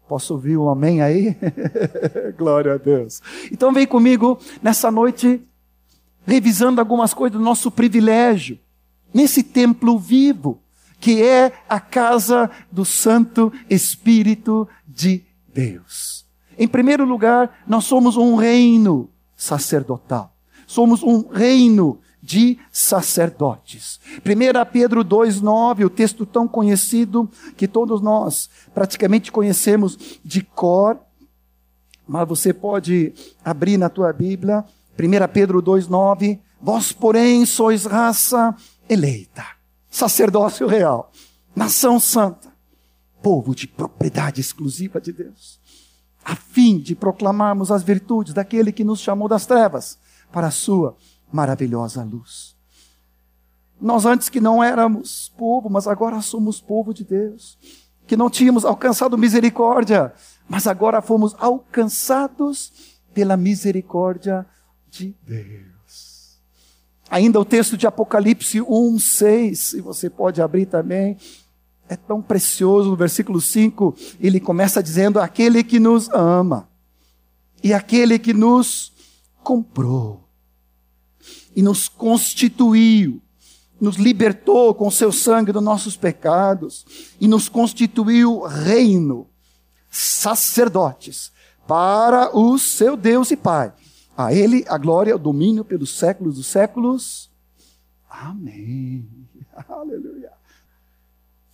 Posso 0.08 0.34
ouvir 0.34 0.56
um 0.56 0.68
amém 0.68 1.00
aí? 1.00 1.36
Glória 2.36 2.74
a 2.74 2.76
Deus. 2.76 3.22
Então 3.52 3.72
vem 3.72 3.86
comigo 3.86 4.40
nessa 4.60 4.90
noite, 4.90 5.40
revisando 6.26 6.80
algumas 6.80 7.14
coisas 7.14 7.38
do 7.38 7.44
nosso 7.44 7.70
privilégio 7.70 8.58
nesse 9.12 9.42
templo 9.42 9.98
vivo, 9.98 10.60
que 11.00 11.22
é 11.22 11.52
a 11.68 11.80
casa 11.80 12.50
do 12.70 12.84
Santo 12.84 13.52
Espírito 13.68 14.68
de 14.86 15.24
Deus. 15.52 16.26
Em 16.58 16.66
primeiro 16.66 17.04
lugar, 17.04 17.62
nós 17.66 17.84
somos 17.84 18.16
um 18.16 18.34
reino 18.34 19.08
sacerdotal. 19.36 20.34
Somos 20.66 21.02
um 21.02 21.28
reino 21.28 22.00
de 22.20 22.58
sacerdotes. 22.70 24.00
1 24.18 24.70
Pedro 24.72 25.04
2,9, 25.04 25.86
o 25.86 25.90
texto 25.90 26.26
tão 26.26 26.48
conhecido 26.48 27.30
que 27.56 27.68
todos 27.68 28.02
nós 28.02 28.50
praticamente 28.74 29.30
conhecemos 29.30 30.18
de 30.24 30.42
cor, 30.42 30.98
mas 32.06 32.28
você 32.28 32.52
pode 32.52 33.12
abrir 33.44 33.78
na 33.78 33.88
tua 33.88 34.12
Bíblia, 34.12 34.64
1 34.98 35.32
Pedro 35.32 35.62
2,9, 35.62 36.38
vós, 36.60 36.90
porém, 36.92 37.46
sois 37.46 37.84
raça 37.84 38.54
eleita, 38.88 39.44
sacerdócio 39.90 40.66
real, 40.66 41.10
nação 41.54 41.98
santa, 42.00 42.52
povo 43.22 43.54
de 43.54 43.66
propriedade 43.66 44.40
exclusiva 44.40 45.00
de 45.00 45.12
Deus, 45.12 45.60
a 46.24 46.34
fim 46.36 46.78
de 46.78 46.94
proclamarmos 46.94 47.70
as 47.70 47.82
virtudes 47.82 48.32
daquele 48.32 48.72
que 48.72 48.84
nos 48.84 49.00
chamou 49.00 49.28
das 49.28 49.46
trevas 49.46 49.98
para 50.30 50.48
a 50.48 50.52
sua 50.52 50.96
maravilhosa 51.32 52.02
luz. 52.02 52.56
Nós 53.80 54.04
antes 54.04 54.28
que 54.28 54.40
não 54.40 54.62
éramos 54.62 55.32
povo, 55.36 55.70
mas 55.70 55.86
agora 55.86 56.20
somos 56.20 56.60
povo 56.60 56.92
de 56.92 57.04
Deus, 57.04 57.58
que 58.06 58.16
não 58.16 58.28
tínhamos 58.28 58.64
alcançado 58.64 59.16
misericórdia, 59.16 60.12
mas 60.48 60.66
agora 60.66 61.00
fomos 61.00 61.36
alcançados 61.38 62.72
pela 63.14 63.36
misericórdia 63.36 64.46
de 64.90 65.14
Deus. 65.24 65.77
Ainda 67.10 67.40
o 67.40 67.44
texto 67.44 67.76
de 67.76 67.86
Apocalipse 67.86 68.60
1, 68.60 68.98
6, 68.98 69.58
se 69.58 69.80
você 69.80 70.10
pode 70.10 70.42
abrir 70.42 70.66
também, 70.66 71.16
é 71.88 71.96
tão 71.96 72.20
precioso. 72.20 72.90
No 72.90 72.96
versículo 72.96 73.40
5, 73.40 73.96
ele 74.20 74.38
começa 74.38 74.82
dizendo: 74.82 75.18
Aquele 75.18 75.64
que 75.64 75.80
nos 75.80 76.08
ama, 76.10 76.68
e 77.62 77.72
aquele 77.72 78.18
que 78.18 78.34
nos 78.34 78.92
comprou, 79.42 80.28
e 81.56 81.62
nos 81.62 81.88
constituiu, 81.88 83.22
nos 83.80 83.96
libertou 83.96 84.74
com 84.74 84.90
seu 84.90 85.10
sangue 85.10 85.52
dos 85.52 85.62
nossos 85.62 85.96
pecados, 85.96 86.84
e 87.18 87.26
nos 87.26 87.48
constituiu 87.48 88.42
reino, 88.42 89.26
sacerdotes, 89.90 91.32
para 91.66 92.36
o 92.36 92.58
seu 92.58 92.96
Deus 92.96 93.30
e 93.30 93.36
Pai. 93.36 93.72
A 94.18 94.32
Ele 94.34 94.64
a 94.66 94.76
glória, 94.76 95.14
o 95.14 95.18
domínio 95.18 95.64
pelos 95.64 95.96
séculos 95.96 96.34
dos 96.34 96.48
séculos. 96.48 97.30
Amém. 98.10 99.08
Aleluia. 99.68 100.32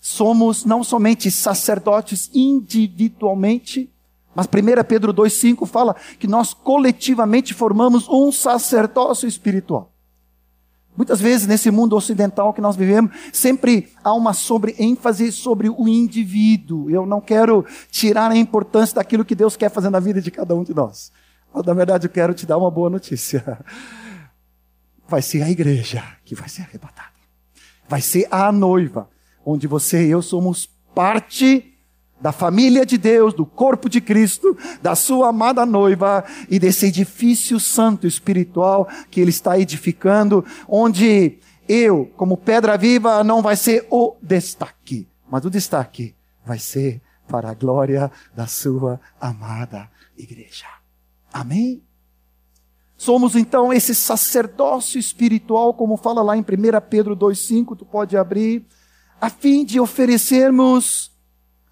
Somos 0.01 0.65
não 0.65 0.83
somente 0.83 1.31
sacerdotes 1.31 2.31
individualmente, 2.33 3.93
mas 4.35 4.47
1 4.47 4.83
Pedro 4.89 5.13
2,5 5.13 5.67
fala 5.67 5.95
que 6.19 6.27
nós 6.27 6.55
coletivamente 6.55 7.53
formamos 7.53 8.09
um 8.09 8.33
sacerdócio 8.33 9.29
espiritual. 9.29 9.93
Muitas 10.97 11.21
vezes 11.21 11.47
nesse 11.47 11.71
mundo 11.71 11.95
ocidental 11.95 12.55
que 12.55 12.63
nós 12.63 12.77
vivemos, 12.77 13.15
sempre 13.31 13.93
há 14.03 14.15
uma 14.15 14.33
sobre 14.33 14.75
ênfase 14.79 15.31
sobre 15.33 15.69
o 15.69 15.87
indivíduo. 15.87 16.89
Eu 16.89 17.05
não 17.05 17.21
quero 17.21 17.67
tirar 17.91 18.31
a 18.31 18.37
importância 18.37 18.95
daquilo 18.95 19.23
que 19.23 19.35
Deus 19.35 19.55
quer 19.55 19.71
fazer 19.71 19.91
na 19.91 20.01
vida 20.01 20.23
de 20.23 20.31
cada 20.31 20.55
um 20.55 20.65
de 20.65 20.73
nós. 20.73 21.13
Na 21.63 21.75
verdade, 21.75 22.07
eu 22.07 22.11
quero 22.11 22.35
te 22.35 22.47
dar 22.47 22.59
uma 22.59 22.71
boa 22.71 22.91
notícia. 22.91 23.59
Vai 25.07 25.23
ser 25.23 25.43
a 25.43 25.51
igreja 25.51 26.03
que 26.25 26.35
vai 26.35 26.49
ser 26.49 26.63
arrebatada. 26.63 27.11
Vai 27.89 28.01
ser 28.01 28.27
a 28.31 28.51
noiva, 28.51 29.09
onde 29.45 29.67
você 29.67 30.07
e 30.07 30.11
eu 30.11 30.23
somos 30.23 30.67
parte 30.95 31.75
da 32.21 32.33
família 32.33 32.87
de 32.87 32.97
Deus, 32.97 33.35
do 33.35 33.45
corpo 33.45 33.89
de 33.89 34.01
Cristo, 34.01 34.57
da 34.81 34.95
sua 34.95 35.29
amada 35.29 35.67
noiva 35.67 36.25
e 36.49 36.59
desse 36.59 36.87
edifício 36.87 37.61
santo 37.61 38.07
espiritual 38.07 38.89
que 39.11 39.21
Ele 39.21 39.31
está 39.31 39.59
edificando, 39.59 40.45
onde 40.67 41.39
eu, 41.69 42.11
como 42.17 42.37
pedra 42.37 42.79
viva, 42.79 43.23
não 43.23 43.43
vai 43.43 43.57
ser 43.57 43.87
o 43.91 44.17
destaque, 44.23 45.07
mas 45.31 45.45
o 45.45 45.51
destaque 45.51 46.15
vai 46.47 46.59
ser 46.59 47.03
para 47.29 47.51
a 47.51 47.55
glória 47.55 48.11
da 48.35 48.47
sua 48.47 49.01
amada 49.21 49.91
igreja. 50.17 50.84
Amém? 51.35 51.83
Somos 52.97 53.35
então 53.35 53.73
esse 53.73 53.93
sacerdócio 53.93 55.01
espiritual, 55.01 55.75
como 55.75 55.97
fala 55.97 56.23
lá 56.23 56.37
em 56.37 56.43
1 56.43 56.45
Pedro 56.89 57.17
2,5, 57.17 57.77
tu 57.77 57.85
pode 57.85 58.17
abrir, 58.17 58.65
a 59.21 59.29
fim 59.29 59.65
de 59.65 59.81
oferecermos 59.81 61.11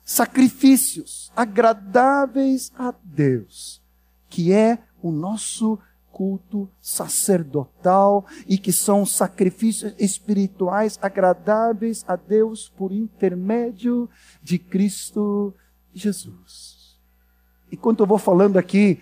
sacrifícios 0.05 1.31
agradáveis 1.37 2.73
a 2.77 2.93
Deus, 3.05 3.81
que 4.29 4.53
é 4.53 4.81
o 5.01 5.13
nosso 5.13 5.79
culto 6.11 6.69
sacerdotal 6.81 8.27
e 8.49 8.59
que 8.59 8.73
são 8.73 9.07
sacrifícios 9.07 9.95
espirituais 9.97 10.99
agradáveis 11.01 12.05
a 12.09 12.17
Deus 12.17 12.69
por 12.77 12.91
intermédio 12.91 14.11
de 14.43 14.59
Cristo 14.59 15.55
Jesus. 15.95 17.01
Enquanto 17.71 18.01
eu 18.01 18.07
vou 18.07 18.19
falando 18.19 18.59
aqui, 18.59 19.01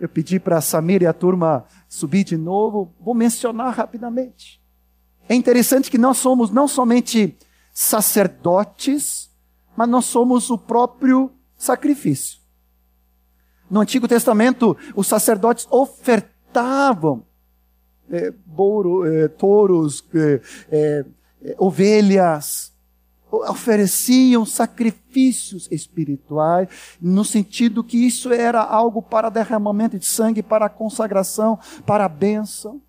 eu 0.00 0.08
pedi 0.08 0.40
para 0.40 0.58
a 0.58 0.60
Samir 0.60 1.02
e 1.02 1.06
a 1.06 1.12
turma 1.12 1.64
subir 1.88 2.24
de 2.24 2.36
novo, 2.36 2.92
vou 3.00 3.14
mencionar 3.14 3.74
rapidamente. 3.74 4.60
É 5.28 5.34
interessante 5.34 5.90
que 5.90 5.98
nós 5.98 6.18
somos 6.18 6.50
não 6.50 6.68
somente 6.68 7.36
sacerdotes, 7.72 9.30
mas 9.76 9.88
nós 9.88 10.04
somos 10.04 10.50
o 10.50 10.58
próprio 10.58 11.30
sacrifício. 11.56 12.38
No 13.70 13.80
Antigo 13.80 14.06
Testamento, 14.06 14.76
os 14.94 15.06
sacerdotes 15.06 15.66
ofertavam 15.70 17.24
é, 18.10 18.28
é, 18.28 19.28
touros, 19.28 20.04
é 20.70 21.04
ovelhas, 21.58 22.73
ofereciam 23.42 24.44
sacrifícios 24.44 25.68
espirituais, 25.70 26.68
no 27.00 27.24
sentido 27.24 27.84
que 27.84 27.96
isso 27.96 28.32
era 28.32 28.60
algo 28.60 29.02
para 29.02 29.30
derramamento 29.30 29.98
de 29.98 30.06
sangue, 30.06 30.42
para 30.42 30.68
consagração, 30.68 31.58
para 31.86 32.04
a 32.04 32.08
bênção. 32.08 32.80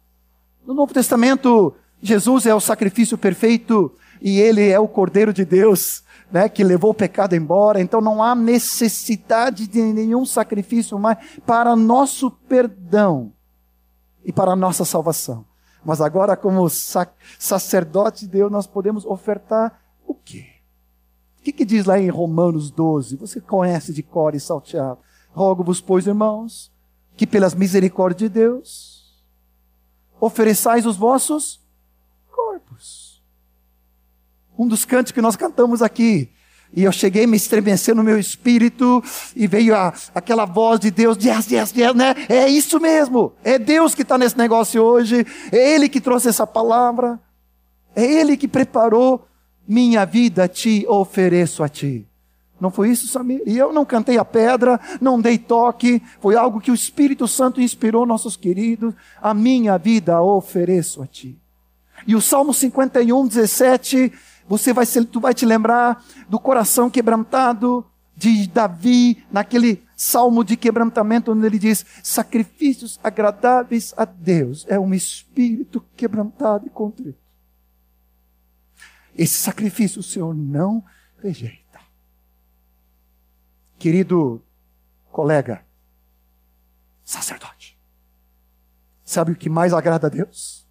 No 0.66 0.74
Novo 0.74 0.94
Testamento, 0.94 1.74
Jesus 2.02 2.46
é 2.46 2.54
o 2.54 2.60
sacrifício 2.60 3.18
perfeito 3.18 3.92
e 4.22 4.40
ele 4.40 4.70
é 4.70 4.80
o 4.80 4.88
Cordeiro 4.88 5.34
de 5.34 5.46
Deus, 5.46 6.04
né, 6.32 6.50
que 6.50 6.64
levou 6.64 6.92
o 6.92 6.96
pecado 6.96 7.36
embora. 7.36 7.80
Então 7.82 8.02
não 8.02 8.22
há 8.22 8.36
necessidade 8.36 9.68
de 9.68 9.82
nenhum 9.82 10.25
sacrifício 10.25 10.98
mais 10.98 11.18
para 11.46 11.75
nosso 11.75 12.32
perdão 12.32 13.32
e 14.24 14.32
para 14.32 14.56
nossa 14.56 14.84
salvação. 14.84 15.46
Mas 15.86 16.02
agora, 16.02 16.36
como 16.36 16.68
sac 16.68 17.14
sacerdote 17.38 18.25
de 18.25 18.32
Deus, 18.32 18.52
nós 18.52 18.66
podemos 18.66 19.06
ofertar 19.06 19.80
o 20.06 20.14
quê? 20.14 20.48
O 21.40 21.44
que, 21.44 21.52
que 21.52 21.66
diz 21.66 21.86
lá 21.86 22.00
em 22.00 22.10
Romanos 22.10 22.72
12? 22.72 23.16
Você 23.18 23.40
conhece 23.40 23.94
de 23.94 24.02
cor 24.02 24.34
e 24.34 24.40
salteado. 24.40 25.00
Rogo-vos, 25.32 25.82
pois, 25.82 26.08
irmãos, 26.08 26.72
que 27.16 27.28
pelas 27.28 27.54
misericórdias 27.54 28.30
de 28.32 28.40
Deus, 28.40 29.24
ofereçais 30.20 30.86
os 30.86 30.98
vossos 30.98 31.62
corpos. 32.32 33.24
Um 34.58 34.68
dos 34.68 34.86
cantos 34.86 35.12
que 35.12 35.22
nós 35.22 35.36
cantamos 35.36 35.82
aqui. 35.82 36.32
E 36.74 36.84
eu 36.84 36.92
cheguei 36.92 37.26
me 37.26 37.38
estremecer 37.38 37.96
no 37.96 38.04
meu 38.04 38.20
espírito 38.20 39.02
e 39.36 39.48
veio 39.48 39.76
a, 39.76 39.94
aquela 40.14 40.46
voz 40.46 40.80
de 40.80 40.92
Deus, 40.92 41.18
yes, 41.24 41.50
yes, 41.50 41.74
yes, 41.76 41.94
né? 41.94 42.16
É 42.28 42.48
isso 42.50 42.80
mesmo. 42.80 43.34
É 43.44 43.58
Deus 43.58 43.96
que 43.96 44.02
está 44.02 44.18
nesse 44.18 44.38
negócio 44.38 44.82
hoje. 44.82 45.26
É 45.52 45.74
Ele 45.74 45.88
que 45.88 46.02
trouxe 46.02 46.28
essa 46.28 46.46
palavra. 46.46 47.20
É 47.96 48.04
Ele 48.04 48.36
que 48.36 48.48
preparou 48.48 49.26
minha 49.67 50.05
vida 50.05 50.48
te 50.48 50.86
ofereço 50.88 51.63
a 51.63 51.69
ti. 51.69 52.07
Não 52.60 52.72
foi 52.72 52.89
isso, 52.89 53.07
Samir? 53.07 53.41
E 53.45 53.57
eu 53.57 53.74
não 53.74 53.84
cantei 53.84 54.17
a 54.17 54.24
pedra, 54.24 54.79
não 55.01 55.19
dei 55.19 55.38
toque, 55.38 56.01
foi 56.22 56.36
algo 56.36 56.62
que 56.62 56.72
o 56.72 56.75
Espírito 56.75 57.27
Santo 57.27 57.60
inspirou 57.60 58.05
nossos 58.05 58.38
queridos. 58.38 58.93
A 59.22 59.34
minha 59.34 59.77
vida 59.77 60.22
ofereço 60.22 61.01
a 61.01 61.07
ti. 61.07 61.38
E 62.07 62.15
o 62.15 62.22
Salmo 62.22 62.53
51, 62.53 63.27
17, 63.27 64.13
você 64.48 64.72
vai, 64.72 64.86
tu 64.86 65.19
vai 65.19 65.34
te 65.34 65.45
lembrar 65.45 66.03
do 66.29 66.39
coração 66.39 66.89
quebrantado 66.89 67.86
de 68.15 68.48
Davi, 68.48 69.24
naquele 69.29 69.84
salmo 69.95 70.43
de 70.43 70.55
quebrantamento, 70.55 71.31
onde 71.31 71.45
ele 71.45 71.60
diz: 71.60 71.86
sacrifícios 72.01 73.00
agradáveis 73.03 73.93
a 73.98 74.05
Deus 74.05 74.65
é 74.69 74.79
um 74.79 74.93
espírito 74.93 75.84
quebrantado 75.95 76.65
e 76.67 76.69
contrito. 76.69 77.25
Esse 79.15 79.38
sacrifício 79.38 79.99
o 79.99 80.04
Senhor 80.04 80.34
não 80.36 80.84
rejeita. 81.21 81.80
Querido 83.80 84.43
colega, 85.12 85.65
sacerdote, 87.04 87.80
sabe 89.04 89.32
o 89.32 89.36
que 89.36 89.49
mais 89.49 89.73
agrada 89.73 90.08
a 90.08 90.10
Deus? 90.10 90.65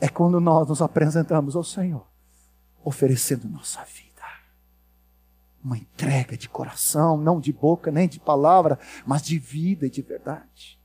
é 0.00 0.08
quando 0.08 0.40
nós 0.40 0.68
nos 0.68 0.82
apresentamos 0.82 1.56
ao 1.56 1.64
Senhor, 1.64 2.06
oferecendo 2.84 3.48
nossa 3.48 3.82
vida. 3.84 4.06
Uma 5.62 5.78
entrega 5.78 6.36
de 6.36 6.48
coração, 6.48 7.16
não 7.16 7.40
de 7.40 7.52
boca 7.52 7.90
nem 7.90 8.08
de 8.08 8.20
palavra, 8.20 8.78
mas 9.04 9.22
de 9.22 9.38
vida 9.38 9.86
e 9.86 9.90
de 9.90 10.02
verdade. 10.02 10.75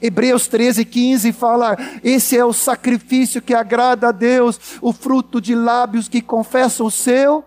Hebreus 0.00 0.48
13, 0.48 0.84
15 0.84 1.32
fala: 1.32 1.76
esse 2.02 2.36
é 2.36 2.44
o 2.44 2.52
sacrifício 2.52 3.40
que 3.40 3.54
agrada 3.54 4.08
a 4.08 4.12
Deus, 4.12 4.78
o 4.80 4.92
fruto 4.92 5.40
de 5.40 5.54
lábios 5.54 6.08
que 6.08 6.20
confessam 6.20 6.86
o 6.86 6.90
seu 6.90 7.44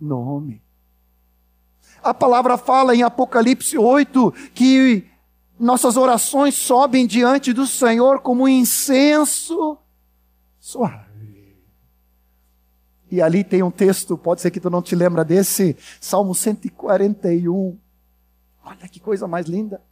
nome. 0.00 0.62
A 2.02 2.14
palavra 2.14 2.56
fala 2.56 2.94
em 2.94 3.02
Apocalipse 3.02 3.76
8 3.76 4.32
que 4.54 5.04
nossas 5.58 5.96
orações 5.96 6.54
sobem 6.54 7.06
diante 7.06 7.52
do 7.52 7.66
Senhor 7.66 8.20
como 8.20 8.48
incenso 8.48 9.76
suave. 10.58 11.10
E 13.10 13.20
ali 13.20 13.42
tem 13.42 13.62
um 13.62 13.70
texto, 13.70 14.16
pode 14.16 14.40
ser 14.40 14.50
que 14.52 14.60
tu 14.60 14.70
não 14.70 14.80
te 14.80 14.94
lembra 14.94 15.24
desse, 15.24 15.76
Salmo 16.00 16.34
141. 16.34 17.76
Olha 18.64 18.88
que 18.88 19.00
coisa 19.00 19.26
mais 19.26 19.46
linda. 19.46 19.82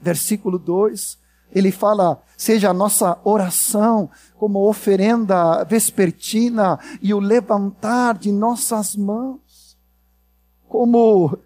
Versículo 0.00 0.58
2. 0.58 1.18
Ele 1.52 1.72
fala: 1.72 2.22
seja 2.36 2.70
a 2.70 2.74
nossa 2.74 3.18
oração 3.24 4.10
como 4.36 4.68
oferenda 4.68 5.64
vespertina 5.64 6.78
e 7.02 7.12
o 7.12 7.18
levantar 7.18 8.18
de 8.18 8.30
nossas 8.30 8.94
mãos, 8.94 9.76
como 10.68 11.38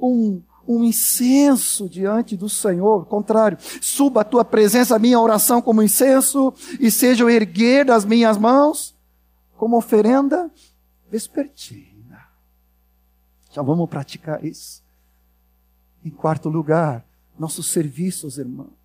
um, 0.00 0.42
um 0.66 0.82
incenso 0.82 1.88
diante 1.88 2.36
do 2.36 2.48
Senhor. 2.48 3.06
Contrário, 3.06 3.58
suba 3.80 4.22
a 4.22 4.24
tua 4.24 4.44
presença, 4.44 4.96
a 4.96 4.98
minha 4.98 5.20
oração 5.20 5.60
como 5.60 5.82
incenso, 5.82 6.52
e 6.80 6.90
seja 6.90 7.24
o 7.24 7.30
erguer 7.30 7.84
das 7.84 8.04
minhas 8.04 8.38
mãos 8.38 8.94
como 9.56 9.76
oferenda 9.76 10.50
vespertina. 11.10 11.94
Já 13.50 13.62
vamos 13.62 13.88
praticar 13.88 14.44
isso. 14.44 14.82
Em 16.04 16.10
quarto 16.10 16.48
lugar, 16.48 17.06
nossos 17.38 17.70
serviços, 17.70 18.36
irmãos. 18.36 18.83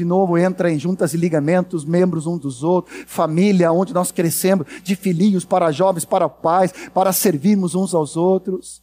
De 0.00 0.04
novo 0.06 0.38
entra 0.38 0.72
em 0.72 0.78
juntas 0.78 1.12
e 1.12 1.18
ligamentos, 1.18 1.84
membros 1.84 2.26
um 2.26 2.38
dos 2.38 2.62
outros, 2.62 3.04
família, 3.06 3.70
onde 3.70 3.92
nós 3.92 4.10
crescemos, 4.10 4.66
de 4.82 4.96
filhinhos 4.96 5.44
para 5.44 5.70
jovens, 5.70 6.06
para 6.06 6.26
pais, 6.26 6.72
para 6.94 7.12
servirmos 7.12 7.74
uns 7.74 7.92
aos 7.92 8.16
outros. 8.16 8.82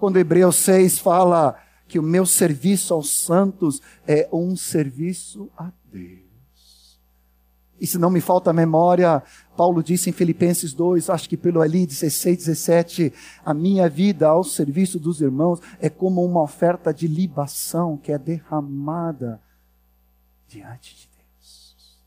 Quando 0.00 0.18
Hebreus 0.18 0.56
6 0.56 0.98
fala 0.98 1.54
que 1.86 2.00
o 2.00 2.02
meu 2.02 2.26
serviço 2.26 2.92
aos 2.92 3.10
santos 3.10 3.80
é 4.08 4.28
um 4.32 4.56
serviço 4.56 5.48
a 5.56 5.70
Deus. 5.92 6.98
E 7.80 7.86
se 7.86 7.96
não 7.96 8.10
me 8.10 8.20
falta 8.20 8.50
a 8.50 8.52
memória, 8.52 9.22
Paulo 9.56 9.84
disse 9.84 10.10
em 10.10 10.12
Filipenses 10.12 10.74
2, 10.74 11.10
acho 11.10 11.28
que 11.28 11.36
pelo 11.36 11.60
ali 11.60 11.86
16, 11.86 12.38
17, 12.38 13.12
a 13.44 13.54
minha 13.54 13.88
vida 13.88 14.26
ao 14.26 14.42
serviço 14.42 14.98
dos 14.98 15.20
irmãos 15.20 15.60
é 15.80 15.88
como 15.88 16.24
uma 16.24 16.42
oferta 16.42 16.92
de 16.92 17.06
libação 17.06 17.96
que 17.96 18.10
é 18.10 18.18
derramada 18.18 19.40
diante 20.48 20.94
de 20.94 21.08
Deus. 21.16 21.98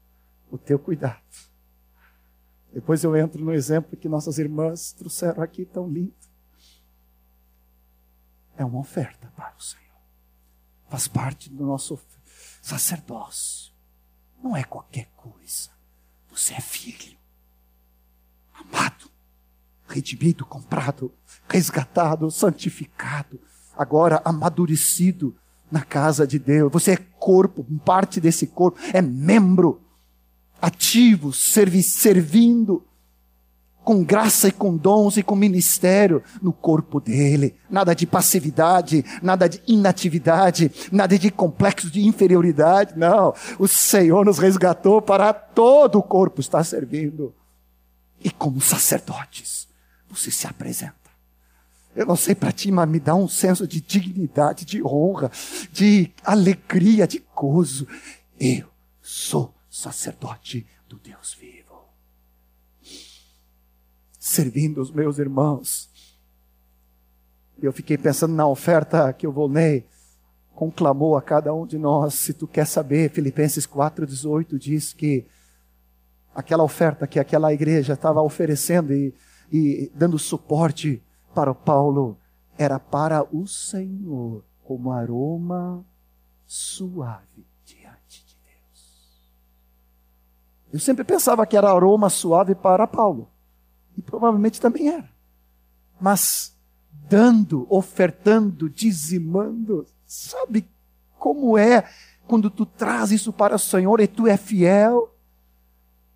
O 0.52 0.58
teu 0.58 0.80
cuidado. 0.80 1.22
Depois 2.74 3.04
eu 3.04 3.16
entro 3.16 3.44
no 3.44 3.54
exemplo 3.54 3.98
que 3.98 4.10
nossas 4.10 4.38
irmãs 4.38 4.92
trouxeram 4.92 5.42
aqui 5.42 5.66
tão 5.66 5.88
lindo 5.88 6.14
é 8.58 8.66
uma 8.66 8.80
oferta 8.80 9.32
para 9.36 9.56
o 9.58 9.62
Senhor. 9.62 9.86
Faz 10.90 11.08
parte 11.08 11.50
do 11.50 11.66
nosso 11.66 12.00
sacerdócio. 12.62 13.72
Não 14.44 14.58
é 14.58 14.64
qualquer 14.64 15.10
coisa. 15.16 15.70
Você 16.30 16.54
é 16.54 16.62
filho, 16.62 17.18
amado, 18.54 19.10
redimido, 19.88 20.46
comprado, 20.46 21.14
resgatado, 21.48 22.30
santificado, 22.30 23.40
agora 23.76 24.22
amadurecido 24.24 25.36
na 25.72 25.82
casa 25.82 26.26
de 26.26 26.40
Deus. 26.40 26.72
Você 26.72 26.92
é 26.92 26.98
corpo, 27.20 27.66
parte 27.86 28.20
desse 28.20 28.48
corpo, 28.48 28.80
é 28.94 29.02
membro 29.02 29.82
ativo, 30.62 31.32
servi 31.34 31.84
servindo 31.84 32.84
com 33.88 34.04
graça 34.04 34.50
e 34.50 34.52
com 34.52 34.76
dons 34.76 35.16
e 35.16 35.24
com 35.24 35.34
ministério 35.34 36.22
no 36.42 36.52
corpo 36.52 37.00
dele. 37.00 37.56
Nada 37.70 37.94
de 37.94 38.06
passividade, 38.06 39.06
nada 39.22 39.48
de 39.48 39.62
inatividade, 39.66 40.70
nada 40.92 41.18
de 41.18 41.32
complexo 41.32 41.90
de 41.90 42.06
inferioridade. 42.06 42.98
Não. 42.98 43.34
O 43.58 43.66
Senhor 43.66 44.26
nos 44.26 44.40
resgatou 44.40 45.02
para 45.02 45.32
todo 45.32 46.00
o 46.00 46.04
corpo 46.04 46.42
estar 46.42 46.66
servindo. 46.66 47.34
E 48.22 48.30
como 48.30 48.60
sacerdotes, 48.60 49.70
você 50.10 50.32
se 50.32 50.46
apresenta. 50.46 50.97
Eu 51.98 52.06
não 52.06 52.16
sei 52.16 52.36
para 52.36 52.52
ti, 52.52 52.72
mas 52.72 52.88
me 52.88 53.00
dá 53.00 53.16
um 53.16 53.28
senso 53.28 53.68
de 53.68 53.82
dignidade, 53.82 54.66
de 54.66 54.84
honra, 54.84 55.32
de 55.72 56.14
alegria, 56.24 57.08
de 57.08 57.26
gozo. 57.36 57.88
Eu 58.40 58.68
sou 59.02 59.52
sacerdote 59.68 60.68
do 60.88 61.00
Deus 61.00 61.34
vivo. 61.34 61.86
Servindo 64.20 64.80
os 64.80 64.92
meus 64.92 65.18
irmãos. 65.18 65.90
Eu 67.60 67.74
fiquei 67.74 67.98
pensando 67.98 68.36
na 68.36 68.48
oferta 68.48 69.12
que 69.12 69.26
o 69.26 69.32
Volney 69.32 69.84
conclamou 70.54 71.18
a 71.18 71.22
cada 71.24 71.52
um 71.52 71.66
de 71.66 71.80
nós. 71.80 72.14
Se 72.14 72.32
tu 72.32 72.48
quer 72.48 72.68
saber, 72.68 73.10
Filipenses 73.10 73.66
4,18 73.66 74.56
diz 74.60 74.94
que 74.94 75.26
aquela 76.36 76.64
oferta 76.64 77.08
que 77.08 77.20
aquela 77.20 77.52
igreja 77.52 77.94
estava 77.94 78.22
oferecendo 78.22 78.94
e, 78.94 79.16
e 79.52 79.92
dando 79.96 80.20
suporte 80.20 81.02
para 81.38 81.54
Paulo 81.54 82.18
era 82.58 82.80
para 82.80 83.24
o 83.24 83.46
Senhor, 83.46 84.44
como 84.64 84.92
aroma 84.92 85.86
suave 86.48 87.46
diante 87.64 88.26
de 88.26 88.36
Deus. 88.44 89.32
Eu 90.74 90.80
sempre 90.80 91.04
pensava 91.04 91.46
que 91.46 91.56
era 91.56 91.70
aroma 91.70 92.10
suave 92.10 92.56
para 92.56 92.88
Paulo, 92.88 93.30
e 93.96 94.02
provavelmente 94.02 94.60
também 94.60 94.90
era. 94.90 95.08
Mas 96.02 96.58
dando, 97.08 97.68
ofertando, 97.70 98.68
dizimando, 98.68 99.86
sabe 100.08 100.68
como 101.20 101.56
é 101.56 101.88
quando 102.26 102.50
tu 102.50 102.66
traz 102.66 103.12
isso 103.12 103.32
para 103.32 103.56
o 103.56 103.60
Senhor 103.60 104.00
e 104.00 104.08
tu 104.08 104.26
é 104.26 104.38
fiel? 104.38 105.14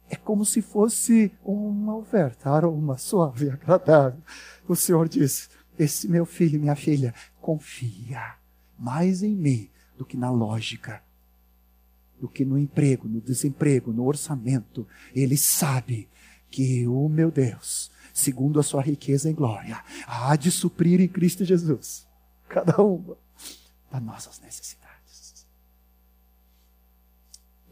É 0.09 0.15
como 0.15 0.43
se 0.43 0.63
fosse 0.63 1.31
uma 1.45 1.95
oferta, 1.95 2.49
aroma 2.49 2.97
suave, 2.97 3.51
agradável. 3.51 4.19
O 4.71 4.75
Senhor 4.75 5.09
diz: 5.09 5.49
Esse 5.77 6.07
meu 6.07 6.25
filho, 6.25 6.57
minha 6.57 6.77
filha, 6.77 7.13
confia 7.41 8.35
mais 8.79 9.21
em 9.21 9.35
mim 9.35 9.69
do 9.97 10.05
que 10.05 10.15
na 10.15 10.31
lógica, 10.31 11.03
do 12.17 12.29
que 12.29 12.45
no 12.45 12.57
emprego, 12.57 13.05
no 13.05 13.19
desemprego, 13.19 13.91
no 13.91 14.05
orçamento. 14.05 14.87
Ele 15.13 15.35
sabe 15.35 16.07
que 16.49 16.87
o 16.87 17.09
meu 17.09 17.29
Deus, 17.29 17.91
segundo 18.13 18.61
a 18.61 18.63
sua 18.63 18.81
riqueza 18.81 19.29
em 19.29 19.33
glória, 19.33 19.83
há 20.07 20.33
de 20.37 20.49
suprir 20.49 21.01
em 21.01 21.07
Cristo 21.09 21.43
Jesus 21.43 22.07
cada 22.47 22.81
uma 22.81 23.17
das 23.91 24.01
nossas 24.01 24.39
necessidades. 24.39 25.45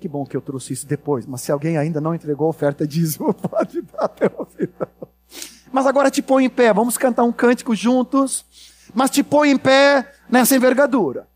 Que 0.01 0.09
bom 0.09 0.25
que 0.25 0.35
eu 0.35 0.41
trouxe 0.41 0.73
isso 0.73 0.85
depois, 0.85 1.25
mas 1.25 1.39
se 1.39 1.49
alguém 1.49 1.77
ainda 1.77 2.01
não 2.01 2.13
entregou 2.13 2.47
a 2.47 2.49
oferta 2.49 2.85
dízimo, 2.85 3.33
pode 3.33 3.83
dar 3.83 4.03
até 4.03 4.25
o 4.25 4.45
final. 4.45 5.08
Mas 5.71 5.85
agora 5.85 6.09
te 6.09 6.21
põe 6.21 6.45
em 6.45 6.49
pé, 6.49 6.73
vamos 6.73 6.97
cantar 6.97 7.23
um 7.23 7.31
cântico 7.31 7.75
juntos, 7.75 8.45
mas 8.93 9.09
te 9.09 9.23
põe 9.23 9.51
em 9.51 9.57
pé 9.57 10.11
nessa 10.29 10.55
envergadura. 10.55 11.27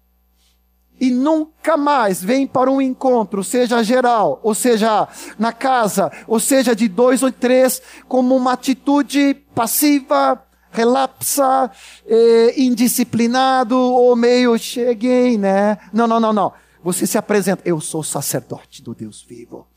E 1.00 1.12
nunca 1.12 1.76
mais 1.76 2.24
vem 2.24 2.48
para 2.48 2.72
um 2.72 2.82
encontro, 2.82 3.44
seja 3.44 3.84
geral, 3.84 4.40
ou 4.44 4.56
seja 4.56 5.08
na 5.38 5.52
casa, 5.52 6.12
ou 6.28 6.40
seja 6.40 6.76
de 6.76 6.88
dois 6.88 7.22
ou 7.24 7.32
três, 7.32 7.82
como 8.08 8.36
uma 8.36 8.54
atitude 8.54 9.34
passiva, 9.54 10.42
relapsa, 10.72 11.70
eh, 12.06 12.54
indisciplinado, 12.58 13.78
ou 13.78 14.16
meio 14.16 14.58
cheguei, 14.58 15.38
né? 15.38 15.78
Não, 15.92 16.08
não, 16.08 16.20
não, 16.20 16.34
não. 16.34 16.54
Você 16.84 17.08
se 17.08 17.18
apresenta, 17.18 17.62
eu 17.66 17.80
sou 17.80 18.04
sacerdote 18.04 18.82
do 18.82 18.94
Deus 18.94 19.22
vivo. 19.22 19.68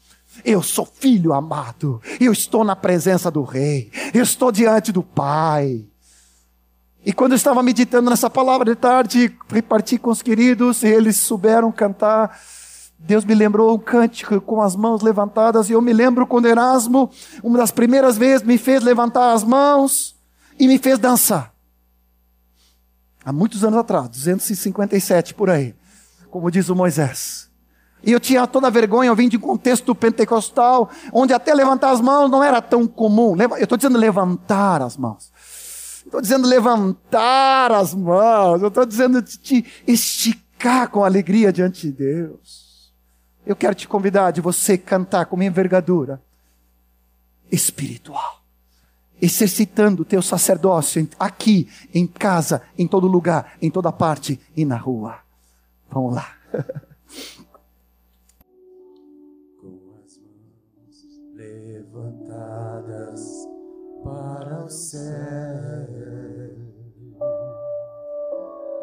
Eu 0.44 0.62
sou 0.62 0.87
filho 0.87 1.33
amado. 1.33 2.01
Eu 2.20 2.33
estou 2.33 2.64
na 2.64 2.77
presença 2.77 3.31
do 3.31 3.42
Rei. 3.42 3.90
Eu 4.14 4.22
estou 4.22 4.53
diante 4.53 4.92
do 4.92 5.03
Pai. 5.03 5.85
E 7.05 7.12
quando 7.12 7.33
eu 7.33 7.37
estava 7.37 7.62
meditando 7.62 8.11
nessa 8.11 8.29
palavra 8.29 8.64
de 8.64 8.75
tarde, 8.75 9.37
reparti 9.49 9.96
com 9.99 10.11
os 10.11 10.22
queridos, 10.22 10.83
e 10.83 10.88
eles 10.88 11.16
souberam 11.16 11.70
cantar. 11.70 12.37
Deus 12.99 13.25
me 13.25 13.35
lembrou 13.35 13.75
um 13.75 13.79
cântico 13.79 14.40
com 14.40 14.61
as 14.61 14.75
mãos 14.75 15.03
levantadas, 15.03 15.70
e 15.70 15.72
eu 15.72 15.81
me 15.81 15.92
lembro 15.92 16.27
quando 16.27 16.46
Erasmo, 16.46 17.11
uma 17.42 17.59
das 17.59 17.70
primeiras 17.70 18.18
vezes, 18.18 18.44
me 18.44 18.59
fez 18.59 18.83
levantar 18.83 19.33
as 19.33 19.44
mãos 19.44 20.16
e 20.59 20.66
me 20.66 20.79
fez 20.79 20.99
dançar. 20.99 21.55
Há 23.25 23.33
muitos 23.33 23.62
anos 23.62 23.79
atrás, 23.79 24.09
257 24.09 25.35
por 25.35 25.51
aí 25.51 25.75
como 26.37 26.51
diz 26.51 26.68
o 26.68 26.77
Moisés. 26.77 27.45
E 28.07 28.12
eu 28.12 28.21
tinha 28.21 28.47
toda 28.47 28.69
a 28.69 28.71
vergonha, 28.71 29.09
eu 29.09 29.16
vim 29.16 29.29
de 29.29 29.37
um 29.37 29.40
contexto 29.40 29.92
pentecostal, 29.92 30.88
onde 31.12 31.35
até 31.35 31.53
levantar 31.53 31.90
as 31.90 32.01
mãos 32.01 32.31
não 32.31 32.42
era 32.42 32.62
tão 32.62 32.87
comum. 32.87 33.35
Eu 33.37 33.64
estou 33.64 33.77
dizendo 33.77 33.99
levantar 33.99 34.81
as 34.81 34.97
mãos. 34.97 35.33
Estou 36.05 36.21
dizendo 36.21 36.47
levantar 36.47 37.73
as 37.73 37.92
mãos. 37.92 38.62
Eu 38.62 38.69
estou 38.69 38.87
dizendo 38.87 39.21
te 39.21 39.66
esticar 39.85 40.88
com 40.88 41.03
alegria 41.03 41.53
diante 41.53 41.90
de 41.90 41.92
Deus. 41.92 42.95
Eu 43.45 43.57
quero 43.57 43.75
te 43.75 43.88
convidar 43.88 44.31
de 44.31 44.40
você 44.40 44.79
cantar 44.79 45.27
com 45.27 45.35
uma 45.35 45.45
envergadura 45.45 46.23
espiritual. 47.51 48.40
Exercitando 49.21 50.03
o 50.03 50.05
teu 50.05 50.23
sacerdócio 50.23 51.09
aqui, 51.19 51.69
em 51.92 52.07
casa, 52.07 52.62
em 52.79 52.87
todo 52.87 53.09
lugar, 53.09 53.55
em 53.61 53.69
toda 53.69 53.90
parte 53.90 54.40
e 54.57 54.64
na 54.64 54.77
rua. 54.77 55.19
Vamos 55.90 56.14
lá. 56.14 56.33
Com 59.61 59.95
as 60.05 60.19
mãos 60.19 61.07
levantadas 61.35 63.21
para 64.05 64.64
o 64.64 64.69
céu, 64.69 65.01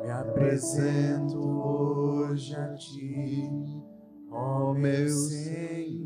me 0.02 0.10
apresento 0.10 1.40
hoje 1.40 2.56
a 2.56 2.74
ti, 2.74 3.50
ó 4.32 4.74
meu 4.74 5.08
Senhor, 5.08 6.03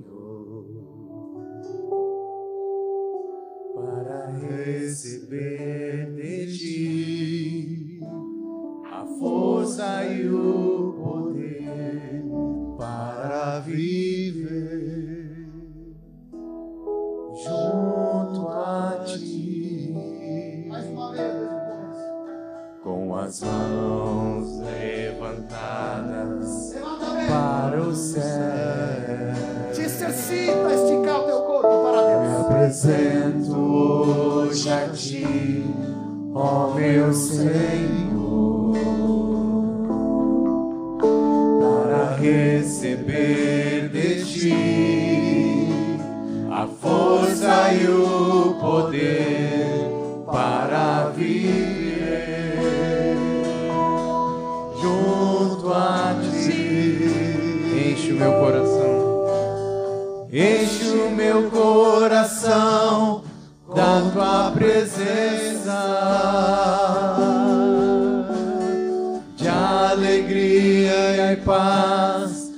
alegria 70.07 71.33
e 71.33 71.35
paz 71.37 72.51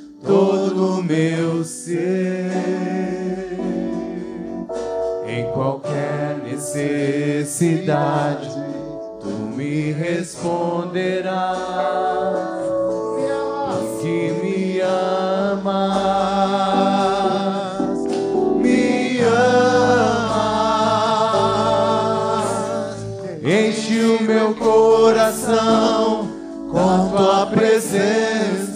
meu 1.03 1.63
ser. 1.63 2.51
Em 5.27 5.45
qualquer 5.51 6.38
necessidade, 6.43 8.49
tu 9.19 9.29
me 9.29 9.91
responderás. 9.91 11.59
Que 14.01 14.31
me 14.41 14.79
amas, 14.79 15.99
o 24.41 24.55
coração 24.55 26.18
presença. 27.45 28.68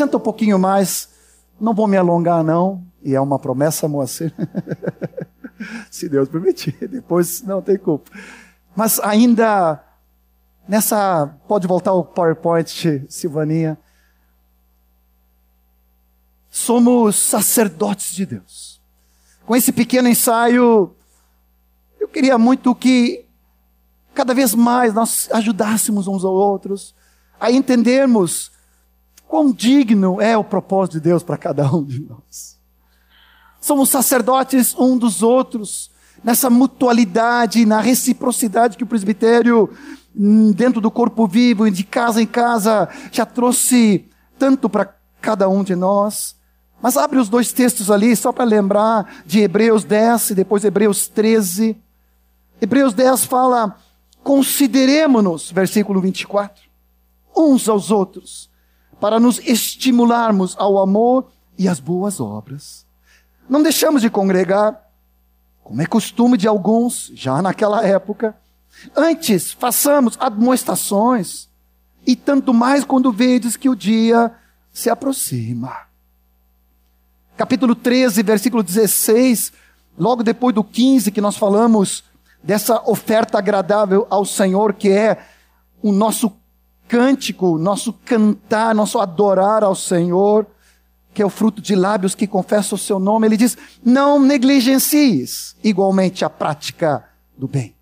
Senta 0.00 0.16
um 0.16 0.20
pouquinho 0.20 0.58
mais, 0.58 1.10
não 1.60 1.74
vou 1.74 1.86
me 1.86 1.94
alongar 1.94 2.42
não, 2.42 2.82
e 3.02 3.14
é 3.14 3.20
uma 3.20 3.38
promessa, 3.38 3.86
Moacir. 3.86 4.32
Se 5.90 6.08
Deus 6.08 6.26
permitir, 6.26 6.74
depois 6.88 7.42
não 7.42 7.60
tem 7.60 7.76
culpa. 7.76 8.10
Mas 8.74 8.98
ainda 9.00 9.78
nessa. 10.66 11.26
Pode 11.46 11.66
voltar 11.66 11.92
o 11.92 12.02
PowerPoint, 12.02 13.04
Silvaninha. 13.10 13.78
Somos 16.48 17.16
sacerdotes 17.16 18.14
de 18.14 18.24
Deus. 18.24 18.80
Com 19.44 19.54
esse 19.54 19.70
pequeno 19.70 20.08
ensaio, 20.08 20.96
eu 22.00 22.08
queria 22.08 22.38
muito 22.38 22.74
que 22.74 23.26
cada 24.14 24.32
vez 24.32 24.54
mais 24.54 24.94
nós 24.94 25.28
ajudássemos 25.30 26.08
uns 26.08 26.24
aos 26.24 26.40
outros 26.40 26.94
a 27.38 27.50
entendermos 27.50 28.50
quão 29.30 29.52
digno 29.52 30.20
é 30.20 30.36
o 30.36 30.42
propósito 30.42 30.94
de 30.94 31.02
Deus 31.02 31.22
para 31.22 31.36
cada 31.36 31.64
um 31.72 31.84
de 31.84 32.00
nós. 32.00 32.58
Somos 33.60 33.88
sacerdotes 33.88 34.74
um 34.76 34.98
dos 34.98 35.22
outros, 35.22 35.88
nessa 36.24 36.50
mutualidade, 36.50 37.64
na 37.64 37.80
reciprocidade 37.80 38.76
que 38.76 38.82
o 38.82 38.86
presbitério, 38.88 39.70
hum, 40.16 40.50
dentro 40.50 40.80
do 40.80 40.90
corpo 40.90 41.28
vivo, 41.28 41.70
de 41.70 41.84
casa 41.84 42.20
em 42.20 42.26
casa, 42.26 42.88
já 43.12 43.24
trouxe 43.24 44.04
tanto 44.36 44.68
para 44.68 44.96
cada 45.20 45.48
um 45.48 45.62
de 45.62 45.76
nós. 45.76 46.34
Mas 46.82 46.96
abre 46.96 47.16
os 47.16 47.28
dois 47.28 47.52
textos 47.52 47.88
ali, 47.88 48.16
só 48.16 48.32
para 48.32 48.42
lembrar 48.42 49.22
de 49.24 49.38
Hebreus 49.38 49.84
10 49.84 50.30
e 50.30 50.34
depois 50.34 50.64
Hebreus 50.64 51.06
13. 51.06 51.80
Hebreus 52.60 52.92
10 52.94 53.26
fala: 53.26 53.78
consideremos-nos, 54.24 55.52
versículo 55.52 56.00
24, 56.00 56.64
uns 57.36 57.68
aos 57.68 57.92
outros, 57.92 58.49
para 59.00 59.18
nos 59.18 59.38
estimularmos 59.40 60.54
ao 60.58 60.78
amor 60.78 61.30
e 61.58 61.68
às 61.68 61.80
boas 61.80 62.20
obras. 62.20 62.86
Não 63.48 63.62
deixamos 63.62 64.02
de 64.02 64.10
congregar, 64.10 64.80
como 65.64 65.82
é 65.82 65.86
costume 65.86 66.36
de 66.36 66.46
alguns, 66.46 67.10
já 67.14 67.40
naquela 67.40 67.84
época. 67.84 68.36
Antes, 68.94 69.52
façamos 69.52 70.16
admoestações, 70.20 71.48
e 72.06 72.14
tanto 72.14 72.54
mais 72.54 72.84
quando 72.84 73.12
vedes 73.12 73.56
que 73.56 73.68
o 73.68 73.76
dia 73.76 74.32
se 74.72 74.88
aproxima 74.88 75.90
capítulo 77.40 77.74
13, 77.74 78.22
versículo 78.22 78.62
16, 78.62 79.50
logo 79.98 80.22
depois 80.22 80.54
do 80.54 80.62
15, 80.62 81.10
que 81.10 81.22
nós 81.22 81.38
falamos 81.38 82.04
dessa 82.42 82.82
oferta 82.86 83.38
agradável 83.38 84.06
ao 84.10 84.26
Senhor, 84.26 84.74
que 84.74 84.90
é 84.90 85.24
o 85.82 85.90
nosso 85.90 86.30
cântico, 86.90 87.56
nosso 87.56 87.92
cantar, 87.92 88.74
nosso 88.74 88.98
adorar 88.98 89.62
ao 89.62 89.76
Senhor, 89.76 90.44
que 91.14 91.22
é 91.22 91.24
o 91.24 91.30
fruto 91.30 91.62
de 91.62 91.76
lábios 91.76 92.16
que 92.16 92.26
confessam 92.26 92.74
o 92.74 92.80
seu 92.80 92.98
nome. 92.98 93.28
Ele 93.28 93.36
diz: 93.36 93.56
não 93.84 94.18
negligencies 94.18 95.54
igualmente 95.62 96.24
a 96.24 96.28
prática 96.28 97.04
do 97.38 97.46
bem. 97.46 97.76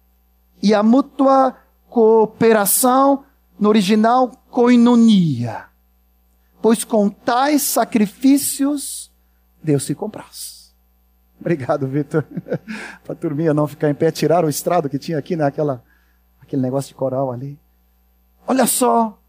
E 0.63 0.75
a 0.75 0.83
mútua 0.83 1.57
cooperação, 1.89 3.25
no 3.59 3.71
original, 3.71 4.31
koinonia. 4.51 5.65
Pois 6.61 6.85
com 6.85 7.09
tais 7.09 7.63
sacrifícios 7.63 9.11
Deus 9.63 9.85
se 9.85 9.95
compraz. 9.95 10.75
Obrigado, 11.41 11.87
Vitor. 11.87 12.25
Para 13.05 13.13
a 13.13 13.15
turminha 13.15 13.55
não 13.55 13.67
ficar 13.67 13.89
em 13.89 13.95
pé, 13.95 14.11
tirar 14.11 14.45
o 14.45 14.51
estrado 14.51 14.89
que 14.89 14.99
tinha 14.99 15.17
aqui 15.17 15.35
naquela 15.35 15.77
né? 15.77 15.81
aquele 16.43 16.61
negócio 16.61 16.89
de 16.89 16.95
coral 16.95 17.33
ali. 17.33 17.59
Olha 18.51 18.67
só, 18.67 19.21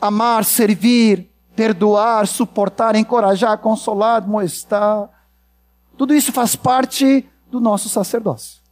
amar, 0.00 0.46
servir, 0.46 1.30
perdoar, 1.54 2.26
suportar, 2.26 2.96
encorajar, 2.96 3.58
consolar, 3.58 4.16
admoestar. 4.16 5.10
Tudo 5.98 6.14
isso 6.14 6.32
faz 6.32 6.56
parte 6.56 7.28
do 7.50 7.60
nosso 7.60 7.90
sacerdócio. 7.90 8.62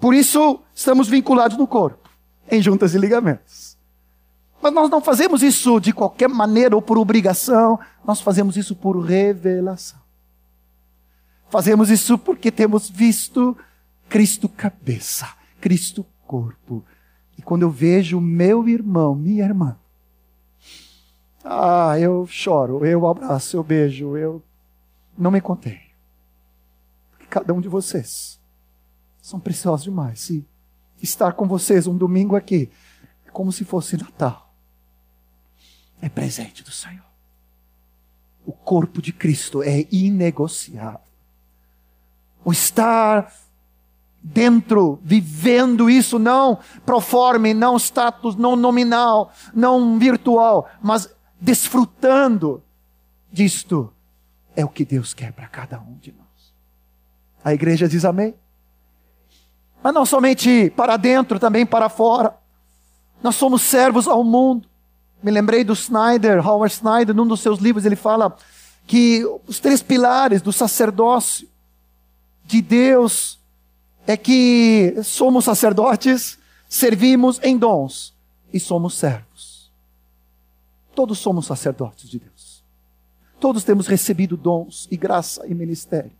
Por 0.00 0.14
isso, 0.14 0.60
estamos 0.72 1.08
vinculados 1.08 1.56
no 1.56 1.66
corpo, 1.66 2.08
em 2.48 2.62
juntas 2.62 2.94
e 2.94 2.98
ligamentos. 2.98 3.76
Mas 4.62 4.72
nós 4.72 4.88
não 4.88 5.00
fazemos 5.00 5.42
isso 5.42 5.80
de 5.80 5.92
qualquer 5.92 6.28
maneira 6.28 6.76
ou 6.76 6.80
por 6.80 6.96
obrigação, 6.96 7.80
nós 8.04 8.20
fazemos 8.20 8.56
isso 8.56 8.76
por 8.76 8.96
revelação. 9.00 9.98
Fazemos 11.50 11.90
isso 11.90 12.16
porque 12.16 12.52
temos 12.52 12.88
visto 12.88 13.56
Cristo 14.08 14.48
cabeça, 14.48 15.28
Cristo 15.60 16.06
corpo. 16.28 16.84
E 17.38 17.42
quando 17.42 17.62
eu 17.62 17.70
vejo 17.70 18.20
meu 18.20 18.68
irmão, 18.68 19.14
minha 19.14 19.44
irmã, 19.44 19.78
ah, 21.44 21.98
eu 21.98 22.26
choro, 22.26 22.84
eu 22.84 23.06
abraço, 23.06 23.56
eu 23.56 23.62
beijo, 23.62 24.16
eu 24.16 24.42
não 25.16 25.30
me 25.30 25.40
contei. 25.40 25.80
Porque 27.10 27.26
cada 27.26 27.52
um 27.54 27.60
de 27.60 27.68
vocês 27.68 28.40
são 29.20 29.38
preciosos 29.38 29.84
demais. 29.84 30.30
E 30.30 30.44
estar 31.00 31.32
com 31.34 31.46
vocês 31.46 31.86
um 31.86 31.96
domingo 31.96 32.34
aqui 32.34 32.70
é 33.26 33.30
como 33.30 33.52
se 33.52 33.64
fosse 33.64 33.96
Natal. 33.96 34.52
É 36.00 36.08
presente 36.08 36.62
do 36.62 36.70
Senhor. 36.70 37.04
O 38.44 38.52
corpo 38.52 39.00
de 39.00 39.12
Cristo 39.12 39.62
é 39.62 39.86
inegociável 39.90 41.06
o 42.46 42.52
estar 42.52 43.34
dentro, 44.28 44.98
vivendo 45.04 45.88
isso, 45.88 46.18
não 46.18 46.58
proforme, 46.84 47.54
não 47.54 47.76
status, 47.76 48.34
não 48.34 48.56
nominal, 48.56 49.30
não 49.54 49.98
virtual, 49.98 50.68
mas 50.82 51.08
desfrutando 51.40 52.62
disto, 53.30 53.92
é 54.56 54.64
o 54.64 54.68
que 54.68 54.84
Deus 54.84 55.14
quer 55.14 55.32
para 55.32 55.46
cada 55.46 55.78
um 55.78 55.96
de 55.98 56.12
nós. 56.12 56.26
A 57.44 57.54
igreja 57.54 57.88
diz 57.88 58.04
amém. 58.04 58.34
Mas 59.82 59.94
não 59.94 60.04
somente 60.04 60.70
para 60.70 60.96
dentro, 60.96 61.38
também 61.38 61.64
para 61.64 61.88
fora. 61.88 62.36
Nós 63.22 63.36
somos 63.36 63.62
servos 63.62 64.08
ao 64.08 64.24
mundo. 64.24 64.68
Me 65.22 65.30
lembrei 65.30 65.62
do 65.62 65.72
Snyder, 65.72 66.46
Howard 66.46 66.74
Snyder, 66.74 67.14
num 67.14 67.26
dos 67.26 67.40
seus 67.40 67.60
livros, 67.60 67.84
ele 67.84 67.96
fala 67.96 68.36
que 68.86 69.24
os 69.46 69.60
três 69.60 69.82
pilares 69.82 70.42
do 70.42 70.52
sacerdócio 70.52 71.48
de 72.44 72.60
Deus 72.62 73.38
é 74.06 74.16
que 74.16 74.94
somos 75.02 75.44
sacerdotes, 75.44 76.38
servimos 76.68 77.40
em 77.42 77.58
dons 77.58 78.14
e 78.52 78.60
somos 78.60 78.94
servos. 78.94 79.70
Todos 80.94 81.18
somos 81.18 81.46
sacerdotes 81.46 82.08
de 82.08 82.20
Deus. 82.20 82.64
Todos 83.38 83.64
temos 83.64 83.86
recebido 83.86 84.36
dons 84.36 84.88
e 84.90 84.96
graça 84.96 85.46
e 85.46 85.54
ministério. 85.54 86.12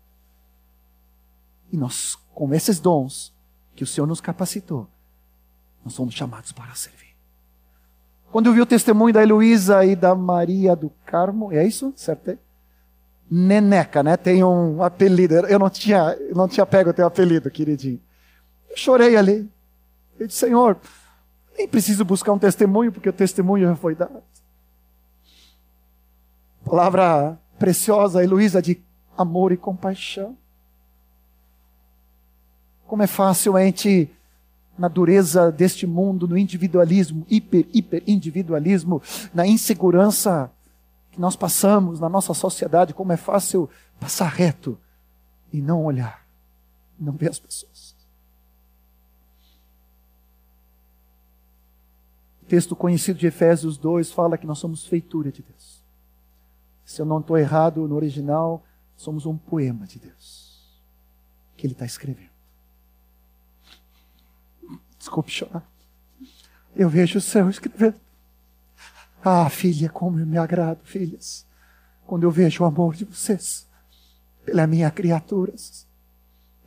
E 1.73 1.77
nós, 1.77 2.17
com 2.35 2.53
esses 2.53 2.79
dons 2.79 3.33
que 3.75 3.85
o 3.85 3.87
Senhor 3.87 4.07
nos 4.07 4.21
capacitou, 4.21 4.87
nós 5.85 5.95
somos 5.95 6.15
chamados 6.15 6.53
para 6.53 6.75
servir. 6.75 7.15
Quando 8.31 8.47
eu 8.47 8.53
vi 8.53 8.61
o 8.61 8.67
testemunho 8.67 9.15
da 9.15 9.23
Heloísa 9.23 9.85
e 9.85 9.97
da 9.97 10.15
Maria 10.15 10.77
do 10.77 10.91
Carmo, 11.07 11.53
é 11.53 11.67
isso? 11.67 11.93
Certo? 11.97 12.39
Neneca, 13.31 14.03
né? 14.03 14.17
Tem 14.17 14.43
um 14.45 14.83
apelido. 14.83 15.35
Eu 15.35 15.59
não 15.59 15.69
tinha, 15.69 16.17
não 16.35 16.49
tinha 16.49 16.65
pego 16.65 16.91
o 16.91 16.95
teu 16.95 17.07
apelido, 17.07 17.51
queridinho. 17.51 18.01
Eu 18.71 18.77
chorei 18.77 19.17
ali. 19.17 19.49
Eu 20.19 20.27
disse, 20.27 20.41
Senhor, 20.41 20.79
nem 21.57 21.67
preciso 21.67 22.05
buscar 22.05 22.33
um 22.33 22.39
testemunho, 22.39 22.93
porque 22.93 23.09
o 23.09 23.13
testemunho 23.13 23.69
já 23.69 23.77
foi 23.77 23.95
dado. 23.95 24.23
Palavra 26.65 27.39
preciosa, 27.59 28.23
Heloísa, 28.23 28.61
de 28.61 28.81
amor 29.17 29.53
e 29.53 29.57
compaixão. 29.57 30.37
Como 32.87 33.03
é 33.03 33.07
fácil 33.07 33.57
a 33.57 33.63
gente, 33.63 34.11
na 34.79 34.89
dureza 34.89 35.51
deste 35.51 35.87
mundo, 35.87 36.29
no 36.29 36.39
individualismo, 36.39 37.27
hiper, 37.29 37.67
hiper 37.73 38.03
individualismo, 38.07 39.03
na 39.35 39.47
insegurança 39.47 40.51
que 41.17 41.21
nós 41.21 41.35
passamos 41.35 41.99
na 41.99 42.11
nossa 42.11 42.35
sociedade, 42.35 42.93
como 42.93 43.11
é 43.11 43.17
fácil 43.17 43.71
passar 43.99 44.29
reto 44.29 44.79
e 45.51 45.63
não 45.63 45.83
olhar, 45.83 46.27
não 47.01 47.15
ver 47.15 47.31
as 47.31 47.39
pessoas. 47.39 47.97
O 52.43 52.45
texto 52.45 52.77
conhecido 52.77 53.19
de 53.19 53.27
Efésios 53.27 53.79
2 53.79 54.13
fala 54.13 54.37
que 54.37 54.47
nós 54.47 54.59
somos 54.59 54.87
feitura 54.87 55.33
de 55.33 55.43
Deus. 55.43 55.83
Se 56.85 57.01
eu 57.01 57.07
não 57.07 57.21
estou 57.21 57.39
errado 57.39 57.89
no 57.89 57.97
original, 57.97 58.63
somos 58.95 59.25
um 59.25 59.39
poema 59.39 59.87
de 59.87 59.99
Deus 59.99 60.71
que 61.57 61.67
Ele 61.67 61.73
está 61.73 61.87
escrevendo. 61.87 62.31
Desculpe 64.99 65.31
chorar. 65.31 65.67
Eu 66.75 66.91
vejo 66.91 67.17
o 67.19 67.23
céu 67.23 67.49
escrevendo. 67.49 68.06
Ah, 69.29 69.51
filha, 69.51 69.89
como 69.89 70.21
eu 70.21 70.25
me 70.25 70.39
agrado, 70.39 70.79
filhas, 70.85 71.45
quando 72.07 72.23
eu 72.23 72.31
vejo 72.31 72.63
o 72.63 72.67
amor 72.67 72.95
de 72.95 73.05
vocês 73.05 73.67
pelas 74.45 74.69
minhas 74.69 74.93
criaturas, 74.93 75.85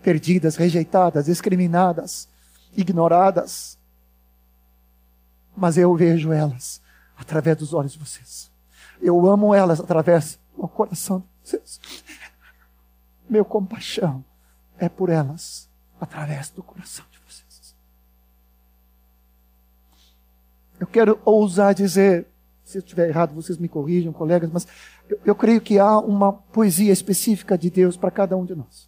perdidas, 0.04 0.58
rejeitadas, 0.58 1.28
discriminadas, 1.28 2.28
ignoradas. 2.76 3.80
Mas 5.56 5.78
eu 5.78 5.96
vejo 5.96 6.34
elas 6.34 6.82
através 7.16 7.56
dos 7.56 7.74
olhos 7.74 7.94
de 7.94 8.00
vocês. 8.00 8.52
Eu 9.02 9.26
amo 9.26 9.56
elas 9.56 9.80
através 9.80 10.38
do 10.58 10.68
coração 10.68 11.20
de 11.20 11.52
vocês. 11.52 11.80
Meu 13.30 13.46
compaixão 13.46 14.22
é 14.78 14.90
por 14.90 15.08
elas 15.08 15.70
através 15.98 16.50
do 16.50 16.62
coração 16.62 17.06
de 17.10 17.20
vocês. 17.20 17.74
Eu 20.78 20.88
quero 20.88 21.22
ousar 21.24 21.74
dizer, 21.74 22.28
se 22.70 22.78
eu 22.78 22.82
estiver 22.82 23.10
errado, 23.10 23.34
vocês 23.34 23.58
me 23.58 23.68
corrijam, 23.68 24.14
colegas, 24.14 24.52
mas 24.54 24.68
eu, 25.10 25.20
eu 25.26 25.36
creio 25.36 25.60
que 25.60 25.80
há 25.80 25.98
uma 25.98 26.32
poesia 26.32 26.94
específica 26.94 27.58
de 27.58 27.68
Deus 27.68 27.98
para 27.98 28.12
cada 28.12 28.38
um 28.38 28.46
de 28.46 28.54
nós. 28.54 28.88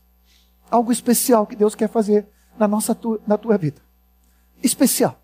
Algo 0.69 0.91
especial 0.91 1.47
que 1.47 1.55
Deus 1.55 1.73
quer 1.73 1.89
fazer 1.89 2.27
na 2.59 2.67
nossa 2.67 2.95
na 3.25 3.39
tua 3.39 3.57
vida. 3.57 3.81
Especial. 4.61 5.19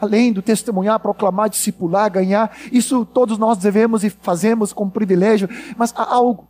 Além 0.00 0.32
do 0.32 0.40
testemunhar, 0.40 0.98
proclamar, 1.00 1.50
discipular, 1.50 2.10
ganhar, 2.10 2.56
isso 2.72 3.04
todos 3.04 3.36
nós 3.36 3.58
devemos 3.58 4.04
e 4.04 4.08
fazemos 4.08 4.72
com 4.72 4.88
privilégio, 4.88 5.46
mas 5.76 5.92
há 5.94 6.14
algo. 6.14 6.48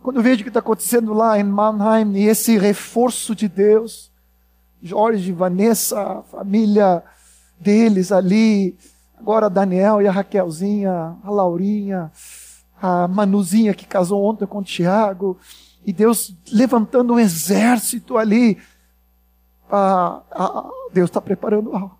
Quando 0.00 0.18
eu 0.18 0.22
vejo 0.22 0.42
o 0.42 0.44
que 0.44 0.50
está 0.50 0.60
acontecendo 0.60 1.12
lá 1.12 1.36
em 1.40 1.42
Mannheim 1.42 2.16
e 2.18 2.28
esse 2.28 2.56
reforço 2.56 3.34
de 3.34 3.48
Deus, 3.48 4.12
Jorge, 4.80 5.32
Vanessa, 5.32 6.00
a 6.00 6.22
família 6.22 7.02
deles 7.58 8.12
ali, 8.12 8.76
agora 9.24 9.48
Daniel 9.48 10.02
e 10.02 10.06
a 10.06 10.12
Raquelzinha, 10.12 11.16
a 11.24 11.30
Laurinha, 11.30 12.12
a 12.80 13.08
Manuzinha 13.08 13.72
que 13.72 13.86
casou 13.86 14.22
ontem 14.22 14.44
com 14.44 14.58
o 14.58 14.62
Tiago, 14.62 15.38
e 15.86 15.94
Deus 15.94 16.36
levantando 16.52 17.14
um 17.14 17.18
exército 17.18 18.18
ali. 18.18 18.58
Ah, 19.70 20.20
ah, 20.30 20.70
Deus 20.92 21.08
está 21.08 21.22
preparando 21.22 21.74
algo. 21.74 21.98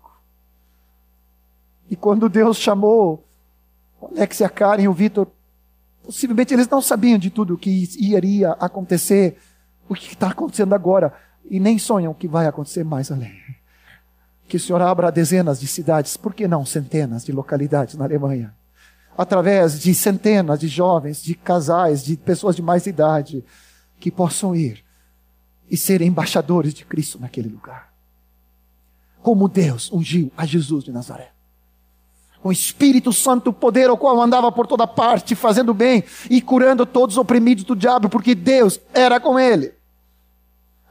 E 1.89 1.95
quando 1.95 2.29
Deus 2.29 2.57
chamou 2.57 3.25
o 3.99 4.05
Alex 4.05 4.41
e 4.41 4.43
a 4.43 4.49
Karen 4.49 4.83
e 4.83 4.87
o 4.87 4.93
Vitor, 4.93 5.27
possivelmente 6.03 6.53
eles 6.53 6.69
não 6.69 6.79
sabiam 6.79 7.17
de 7.17 7.31
tudo 7.31 7.55
o 7.55 7.57
que 7.57 7.89
iria 7.97 8.51
acontecer, 8.59 9.39
o 9.89 9.95
que 9.95 10.13
está 10.13 10.29
acontecendo 10.29 10.75
agora, 10.75 11.11
e 11.49 11.59
nem 11.59 11.79
sonham 11.79 12.11
o 12.11 12.15
que 12.15 12.27
vai 12.27 12.45
acontecer 12.45 12.83
mais 12.83 13.11
além. 13.11 13.33
Que 14.47 14.57
o 14.57 14.59
Senhor 14.59 14.81
abra 14.81 15.11
dezenas 15.11 15.59
de 15.59 15.67
cidades, 15.67 16.17
por 16.17 16.33
que 16.33 16.47
não 16.47 16.65
centenas 16.65 17.25
de 17.25 17.31
localidades 17.31 17.95
na 17.95 18.05
Alemanha? 18.05 18.53
através 19.17 19.79
de 19.79 19.93
centenas 19.93 20.59
de 20.59 20.67
jovens, 20.67 21.23
de 21.23 21.35
casais, 21.35 22.03
de 22.03 22.17
pessoas 22.17 22.55
de 22.55 22.61
mais 22.61 22.85
idade, 22.85 23.43
que 23.99 24.11
possam 24.11 24.55
ir 24.55 24.83
e 25.69 25.77
ser 25.77 26.01
embaixadores 26.01 26.73
de 26.73 26.85
Cristo 26.85 27.19
naquele 27.19 27.49
lugar. 27.49 27.93
Como 29.21 29.47
Deus 29.47 29.91
ungiu 29.91 30.31
a 30.37 30.45
Jesus 30.45 30.83
de 30.83 30.91
Nazaré. 30.91 31.31
Com 32.41 32.49
o 32.49 32.51
Espírito 32.51 33.11
Santo, 33.11 33.49
o 33.49 33.53
poder 33.53 33.89
ao 33.89 33.97
qual 33.97 34.21
andava 34.21 34.51
por 34.51 34.67
toda 34.67 34.85
parte, 34.85 35.33
fazendo 35.33 35.73
bem 35.73 36.03
e 36.29 36.41
curando 36.41 36.85
todos 36.85 37.15
os 37.15 37.21
oprimidos 37.21 37.63
do 37.63 37.75
diabo, 37.75 38.07
porque 38.07 38.35
Deus 38.35 38.79
era 38.93 39.19
com 39.19 39.39
ele. 39.39 39.73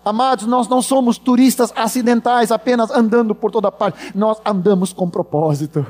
Amados, 0.04 0.46
nós 0.46 0.68
não 0.68 0.82
somos 0.82 1.18
turistas 1.18 1.72
acidentais 1.74 2.52
apenas 2.52 2.90
andando 2.90 3.34
por 3.34 3.50
toda 3.50 3.72
parte, 3.72 4.12
nós 4.14 4.40
andamos 4.44 4.92
com 4.92 5.08
propósito. 5.08 5.84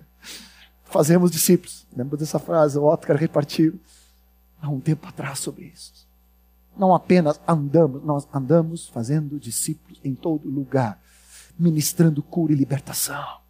fazemos 0.84 1.30
discípulos. 1.30 1.86
Lembra 1.96 2.16
dessa 2.16 2.38
frase? 2.38 2.78
O 2.78 2.84
Otcar 2.84 3.16
repartiu 3.16 3.78
há 4.62 4.68
um 4.68 4.80
tempo 4.80 5.06
atrás 5.08 5.38
sobre 5.40 5.64
isso. 5.66 6.06
Não 6.76 6.94
apenas 6.94 7.40
andamos, 7.46 8.02
nós 8.04 8.26
andamos 8.32 8.88
fazendo 8.88 9.38
discípulos 9.38 10.00
em 10.04 10.14
todo 10.14 10.48
lugar, 10.48 10.98
ministrando 11.58 12.22
cura 12.22 12.52
e 12.52 12.56
libertação 12.56 13.43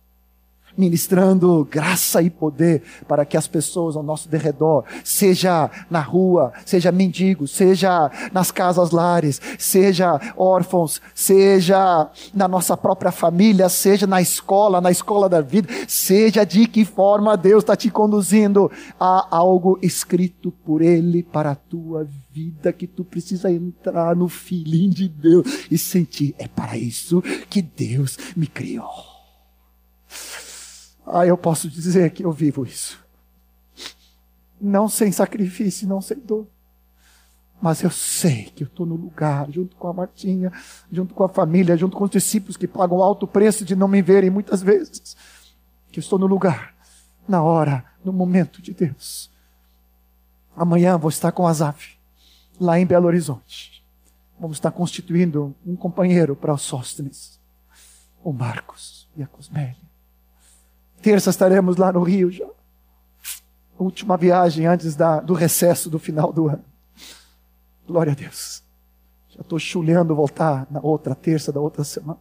ministrando 0.77 1.67
graça 1.71 2.23
e 2.23 2.31
poder 2.31 2.83
para 3.07 3.25
que 3.25 3.37
as 3.37 3.47
pessoas 3.47 3.97
ao 3.97 4.03
nosso 4.03 4.29
derredor, 4.29 4.85
seja 5.03 5.71
na 5.91 6.01
rua, 6.01 6.53
seja 6.65 6.91
mendigos, 6.91 7.51
seja 7.51 8.11
nas 8.33 8.51
casas 8.51 8.91
lares, 8.91 9.41
seja 9.59 10.21
órfãos, 10.37 11.01
seja 11.15 12.11
na 12.33 12.49
nossa 12.49 12.77
própria 12.77 13.13
família, 13.13 13.69
seja 13.69 14.07
na 14.07 14.21
escola, 14.21 14.81
na 14.81 14.91
escola 14.91 15.29
da 15.29 15.41
vida, 15.41 15.69
seja 15.87 16.45
de 16.45 16.67
que 16.67 16.85
forma 16.85 17.37
Deus 17.37 17.63
está 17.63 17.77
te 17.77 17.91
conduzindo 17.91 18.71
a 18.99 19.29
algo 19.31 19.79
escrito 19.83 20.51
por 20.51 20.83
Ele 20.83 21.23
para 21.23 21.53
a 21.53 21.57
tua 21.57 22.07
vida 22.31 22.73
que 22.73 22.87
tu 22.87 23.05
precisa 23.05 23.51
entrar 23.51 24.17
no 24.17 24.29
filhinho 24.29 24.91
de 24.91 25.09
Deus 25.09 25.67
e 25.71 25.79
sentir. 25.79 26.35
É 26.39 26.49
para 26.49 26.77
isso 26.77 27.23
que 27.49 27.63
Deus 27.63 28.19
me 28.37 28.47
criou. 28.47 29.14
Ah, 31.07 31.27
eu 31.27 31.37
posso 31.37 31.69
dizer 31.69 32.11
que 32.11 32.25
eu 32.25 32.33
vivo 32.33 32.65
isso. 32.65 33.03
Não 34.61 34.89
sem 34.89 35.13
sacrifício, 35.13 35.87
não 35.87 36.01
sem 36.01 36.19
dor. 36.19 36.47
Mas 37.61 37.83
eu 37.83 37.91
sei 37.91 38.45
que 38.55 38.63
eu 38.63 38.67
estou 38.67 38.85
no 38.85 38.95
lugar, 38.95 39.51
junto 39.51 39.77
com 39.77 39.89
a 39.89 39.93
Martinha, 39.93 40.53
junto 40.91 41.15
com 41.15 41.25
a 41.25 41.29
família, 41.29 41.77
junto 41.77 41.97
com 41.97 42.05
os 42.05 42.11
discípulos 42.11 42.57
que 42.57 42.67
pagam 42.67 43.03
alto 43.03 43.27
preço 43.27 43.65
de 43.65 43.77
não 43.77 43.89
me 43.89 44.03
verem 44.03 44.31
muitas 44.31 44.63
vezes. 44.63 45.17
Que 45.91 45.99
eu 45.99 46.03
estou 46.03 46.19
no 46.19 46.27
lugar, 46.27 46.75
na 47.29 47.43
hora, 47.43 47.85
no 48.05 48.13
momento 48.13 48.61
de 48.61 48.73
Deus. 48.73 49.31
Amanhã 50.57 50.97
vou 50.97 51.09
estar 51.09 51.33
com 51.33 51.47
Azaf, 51.47 51.97
lá 52.61 52.79
em 52.79 52.87
Belo 52.87 53.07
Horizonte. 53.07 53.85
Vamos 54.39 54.57
estar 54.57 54.71
constituindo 54.71 55.55
um 55.65 55.77
companheiro 55.77 56.37
para 56.37 56.53
os 56.53 56.63
Sóstenes, 56.63 57.41
o 58.23 58.33
Marcos 58.33 59.09
e 59.17 59.23
a 59.23 59.27
Cosmélia. 59.27 59.77
Terça 61.05 61.29
estaremos 61.29 61.77
lá 61.77 61.93
no 61.93 62.03
Rio 62.03 62.31
já. 62.31 62.49
Última 63.79 64.17
viagem 64.17 64.67
antes 64.67 64.97
da, 64.97 65.21
do 65.21 65.35
recesso 65.35 65.91
do 65.91 65.99
final 65.99 66.33
do 66.33 66.49
ano. 66.49 66.65
Glória 67.87 68.13
a 68.13 68.15
Deus. 68.15 68.65
Já 69.29 69.43
estou 69.43 69.59
chulhando 69.59 70.15
voltar 70.15 70.67
na 70.71 70.81
outra 70.81 71.15
terça 71.15 71.53
da 71.53 71.61
outra 71.61 71.85
semana. 71.85 72.19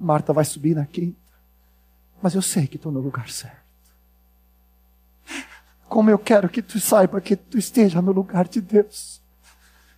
Marta 0.00 0.32
vai 0.32 0.46
subir 0.46 0.74
na 0.74 0.86
quinta. 0.86 1.18
Mas 2.22 2.34
eu 2.34 2.40
sei 2.40 2.66
que 2.66 2.76
estou 2.76 2.90
no 2.90 3.00
lugar 3.00 3.28
certo. 3.28 3.60
Como 5.90 6.08
eu 6.08 6.18
quero 6.18 6.48
que 6.48 6.62
tu 6.62 6.80
saiba 6.80 7.20
que 7.20 7.36
tu 7.36 7.58
esteja 7.58 8.00
no 8.00 8.12
lugar 8.12 8.48
de 8.48 8.62
Deus. 8.62 9.20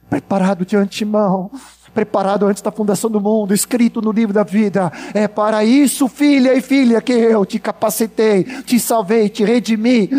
Preparado 0.08 0.64
de 0.64 0.76
antemão 0.76 1.50
preparado 1.94 2.46
antes 2.46 2.60
da 2.60 2.72
fundação 2.72 3.08
do 3.08 3.20
mundo, 3.20 3.54
escrito 3.54 4.02
no 4.02 4.10
livro 4.10 4.34
da 4.34 4.42
vida. 4.42 4.90
É 5.14 5.28
para 5.28 5.64
isso, 5.64 6.08
filha 6.08 6.52
e 6.52 6.60
filha, 6.60 7.00
que 7.00 7.12
eu 7.12 7.46
te 7.46 7.58
capacitei, 7.60 8.42
te 8.64 8.80
salvei, 8.80 9.28
te 9.28 9.44
redimi, 9.44 10.10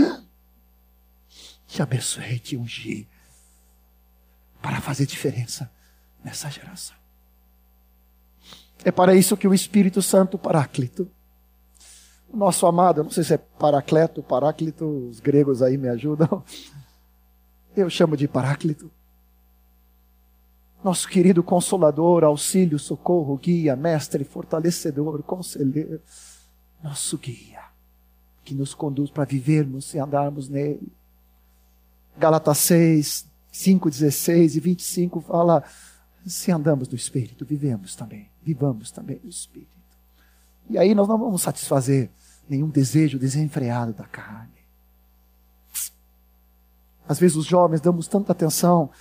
te 1.67 1.82
abençoei, 1.82 2.39
te 2.39 2.56
ungi, 2.56 3.08
para 4.62 4.80
fazer 4.80 5.06
diferença 5.06 5.69
nessa 6.24 6.50
geração. 6.50 6.95
É 8.84 8.91
para 8.91 9.13
isso 9.15 9.36
que 9.36 9.48
o 9.48 9.54
Espírito 9.54 10.02
Santo 10.02 10.38
Paráclito, 10.38 11.10
o 12.32 12.38
nosso 12.38 12.65
amado, 12.65 13.04
não 13.04 13.12
sei 13.12 13.24
se 13.24 13.34
é 13.34 13.38
Paracleto, 13.38 14.24
Paráclito, 14.24 14.86
os 15.10 15.19
gregos 15.19 15.62
aí 15.62 15.78
me 15.78 15.89
ajudam. 15.89 16.43
Eu 17.76 17.89
chamo 17.89 18.15
de 18.15 18.28
Paráclito 18.28 18.89
nosso 20.86 21.08
querido 21.08 21.42
consolador, 21.42 22.23
auxílio, 22.23 22.77
socorro, 22.77 23.36
guia, 23.38 23.75
mestre, 23.75 24.23
fortalecedor, 24.23 25.23
conselheiro, 25.23 26.00
nosso 26.83 27.17
guia, 27.17 27.63
que 28.44 28.54
nos 28.54 28.75
conduz 28.75 29.10
para 29.10 29.25
vivermos 29.25 29.96
e 29.96 30.00
andarmos 30.00 30.48
nele. 30.48 30.88
Galatas 32.15 32.60
6, 32.60 33.25
5, 33.52 33.90
16 33.90 34.58
e 34.58 34.60
25 34.60 35.21
fala: 35.21 35.63
se 36.23 36.52
andamos 36.52 36.88
no 36.88 36.96
Espírito, 36.96 37.44
vivemos 37.44 37.96
também, 37.96 38.29
vivamos 38.44 38.92
também 38.92 39.19
no 39.23 39.29
Espírito. 39.29 39.71
E 40.69 40.77
aí 40.77 40.94
nós 40.94 41.08
não 41.08 41.17
vamos 41.17 41.42
satisfazer 41.42 42.12
nenhum 42.48 42.69
desejo 42.69 43.17
desenfreado 43.17 43.92
da 43.92 44.06
carne. 44.06 44.54
Às 47.08 47.17
vezes 47.17 47.38
os 47.38 47.46
jovens 47.48 47.81
damos 47.81 48.08
tanta 48.08 48.33
atenção 48.33 48.92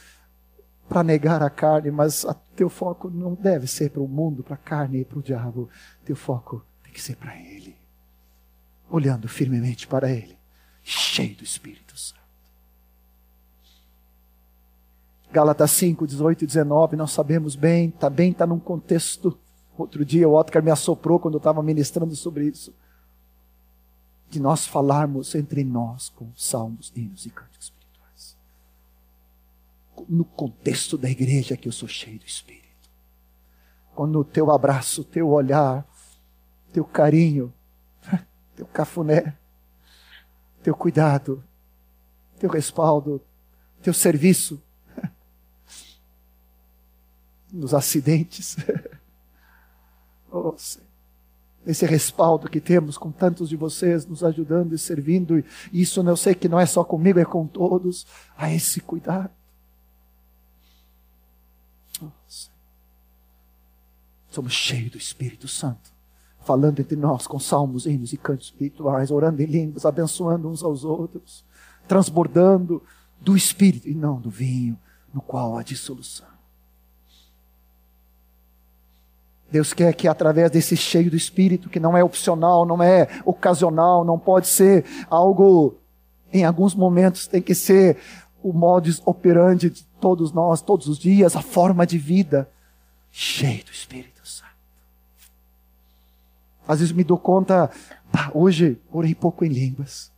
para 0.88 1.02
negar 1.02 1.42
a 1.42 1.50
carne, 1.50 1.90
mas 1.90 2.24
a 2.24 2.34
teu 2.34 2.68
foco 2.68 3.10
não 3.10 3.34
deve 3.34 3.66
ser 3.66 3.90
para 3.90 4.02
o 4.02 4.08
mundo, 4.08 4.42
para 4.42 4.54
a 4.54 4.58
carne 4.58 5.00
e 5.00 5.04
para 5.04 5.18
o 5.18 5.22
diabo. 5.22 5.68
Teu 6.04 6.14
foco 6.14 6.64
tem 6.82 6.92
que 6.92 7.00
ser 7.00 7.16
para 7.16 7.36
Ele. 7.36 7.76
Olhando 8.90 9.28
firmemente 9.28 9.86
para 9.86 10.10
Ele, 10.10 10.38
cheio 10.82 11.36
do 11.36 11.44
Espírito 11.44 11.98
Santo. 11.98 12.22
Gálatas 15.32 15.72
5, 15.72 16.06
18 16.06 16.44
e 16.44 16.46
19, 16.46 16.96
nós 16.96 17.10
sabemos 17.10 17.56
bem, 17.56 17.90
também 17.90 18.30
está 18.30 18.46
num 18.46 18.60
contexto. 18.60 19.36
Outro 19.76 20.04
dia 20.04 20.28
o 20.28 20.38
Otcar 20.38 20.62
me 20.62 20.70
assoprou 20.70 21.18
quando 21.18 21.34
eu 21.34 21.38
estava 21.38 21.60
ministrando 21.60 22.14
sobre 22.14 22.46
isso. 22.46 22.72
de 24.30 24.40
nós 24.40 24.66
falarmos 24.66 25.34
entre 25.34 25.64
nós 25.64 26.08
com 26.08 26.28
salmos, 26.36 26.92
hinos 26.96 27.26
e 27.26 27.30
cânticos. 27.30 27.73
No 30.08 30.24
contexto 30.24 30.98
da 30.98 31.08
igreja 31.08 31.56
que 31.56 31.68
eu 31.68 31.72
sou 31.72 31.88
cheio 31.88 32.18
do 32.18 32.26
Espírito. 32.26 32.64
Quando 33.94 34.18
o 34.18 34.24
teu 34.24 34.50
abraço, 34.50 35.04
teu 35.04 35.28
olhar, 35.28 35.86
teu 36.72 36.84
carinho, 36.84 37.52
teu 38.56 38.66
cafuné, 38.66 39.36
teu 40.62 40.74
cuidado, 40.74 41.42
teu 42.38 42.50
respaldo, 42.50 43.20
teu 43.82 43.94
serviço 43.94 44.60
nos 47.52 47.72
acidentes. 47.72 48.56
oh, 50.30 50.54
esse 51.66 51.86
respaldo 51.86 52.50
que 52.50 52.60
temos 52.60 52.98
com 52.98 53.10
tantos 53.10 53.48
de 53.48 53.56
vocês 53.56 54.04
nos 54.04 54.22
ajudando 54.22 54.74
e 54.74 54.78
servindo. 54.78 55.38
E 55.38 55.44
isso 55.72 56.02
eu 56.02 56.16
sei 56.16 56.34
que 56.34 56.48
não 56.48 56.60
é 56.60 56.66
só 56.66 56.84
comigo, 56.84 57.18
é 57.18 57.24
com 57.24 57.46
todos. 57.46 58.06
A 58.36 58.52
esse 58.52 58.80
cuidado. 58.80 59.30
Nossa. 62.00 62.50
Somos 64.30 64.52
cheios 64.52 64.90
do 64.90 64.98
Espírito 64.98 65.46
Santo, 65.46 65.92
falando 66.40 66.80
entre 66.80 66.96
nós 66.96 67.26
com 67.26 67.38
salmos, 67.38 67.86
hinos 67.86 68.12
e 68.12 68.16
cantos 68.16 68.46
espirituais, 68.46 69.10
orando 69.10 69.40
em 69.42 69.46
línguas, 69.46 69.84
abençoando 69.84 70.48
uns 70.48 70.62
aos 70.62 70.84
outros, 70.84 71.44
transbordando 71.86 72.82
do 73.20 73.36
Espírito 73.36 73.88
e 73.88 73.94
não 73.94 74.20
do 74.20 74.30
vinho, 74.30 74.78
no 75.12 75.20
qual 75.20 75.56
há 75.56 75.62
dissolução. 75.62 76.34
Deus 79.54 79.72
quer 79.72 79.94
que 79.94 80.08
através 80.08 80.50
desse 80.50 80.76
cheio 80.76 81.08
do 81.08 81.16
Espírito, 81.16 81.68
que 81.68 81.78
não 81.78 81.96
é 81.96 82.02
opcional, 82.02 82.66
não 82.66 82.82
é 82.82 83.08
ocasional, 83.24 84.04
não 84.04 84.18
pode 84.18 84.48
ser 84.48 84.84
algo, 85.08 85.76
em 86.32 86.44
alguns 86.44 86.74
momentos 86.74 87.28
tem 87.28 87.40
que 87.40 87.54
ser 87.54 87.98
o 88.44 88.52
modus 88.52 89.00
operandi 89.06 89.70
de 89.70 89.84
todos 89.98 90.30
nós, 90.30 90.60
todos 90.60 90.86
os 90.86 90.98
dias, 90.98 91.34
a 91.34 91.40
forma 91.40 91.86
de 91.86 91.96
vida, 91.96 92.46
cheio 93.10 93.64
do 93.64 93.72
Espírito 93.72 94.20
Santo. 94.28 94.52
Às 96.68 96.80
vezes 96.80 96.94
me 96.94 97.02
dou 97.02 97.16
conta, 97.16 97.70
ah, 98.12 98.30
hoje 98.34 98.78
orei 98.92 99.14
pouco 99.14 99.46
em 99.46 99.48
línguas. 99.48 100.12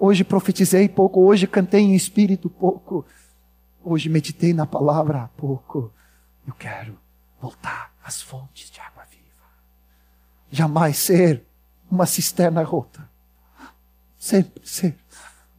Hoje 0.00 0.24
profetizei 0.24 0.88
pouco, 0.88 1.20
hoje 1.20 1.46
cantei 1.46 1.82
em 1.82 1.94
espírito 1.94 2.48
pouco. 2.48 3.04
Hoje 3.84 4.08
meditei 4.08 4.54
na 4.54 4.66
palavra 4.66 5.30
pouco. 5.36 5.92
Eu 6.46 6.54
quero 6.54 6.98
voltar 7.42 7.92
às 8.02 8.22
fontes 8.22 8.70
de 8.70 8.80
água 8.80 9.04
viva. 9.10 9.44
Jamais 10.50 10.96
ser 10.96 11.44
uma 11.90 12.06
cisterna 12.06 12.62
rota. 12.62 13.06
Sempre 14.18 14.66
ser 14.66 14.96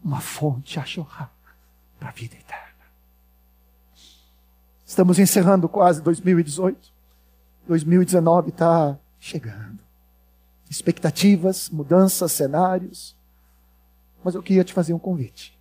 uma 0.06 0.22
fonte 0.22 0.80
a 0.80 0.86
chorar 0.86 1.34
para 2.00 2.10
a 2.10 2.12
vida 2.12 2.36
eterna. 2.36 2.66
Estamos 4.86 5.18
encerrando 5.18 5.68
quase 5.68 6.00
2018. 6.04 6.94
2019 7.68 8.50
está 8.50 9.00
chegando. 9.20 9.80
Expectativas, 10.70 11.72
mudanças, 11.72 12.32
cenários. 12.32 13.16
Mas 14.24 14.36
eu 14.36 14.44
queria 14.44 14.64
te 14.64 14.74
fazer 14.74 14.94
um 14.94 15.00
convite. 15.00 15.58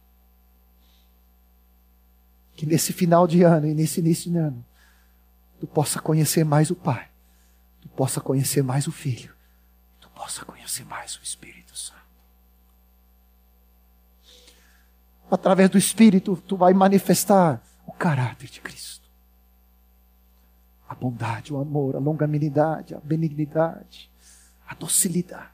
Que 2.55 2.67
nesse 2.67 2.93
final 2.93 3.27
de 3.27 3.43
ano 3.43 3.67
e 3.67 3.75
nesse 3.75 4.01
início 4.01 4.31
de 4.31 4.37
ano, 4.37 4.63
tu 5.59 5.67
possa 5.67 6.01
conhecer 6.01 6.45
mais 6.45 6.71
o 6.71 6.77
Pai, 6.77 7.09
tu 7.81 7.89
possa 7.89 8.21
conhecer 8.21 8.63
mais 8.63 8.87
o 8.87 8.93
Filho, 8.93 9.35
tu 10.01 10.09
possa 10.11 10.45
conhecer 10.45 10.85
mais 10.85 11.17
o 11.17 11.23
Espírito 11.23 11.77
Santo. 11.77 12.04
Através 15.35 15.69
do 15.69 15.77
Espírito, 15.77 16.41
tu 16.47 16.57
vai 16.57 16.73
manifestar 16.73 17.61
o 17.85 17.91
caráter 17.91 18.49
de 18.49 18.61
Cristo. 18.61 19.03
A 20.89 20.95
bondade, 20.95 21.53
o 21.53 21.61
amor, 21.61 21.97
a 21.97 21.99
longanimidade, 21.99 22.95
a 22.95 23.01
benignidade, 23.01 24.09
a 24.65 24.77
docilidade. 24.77 25.51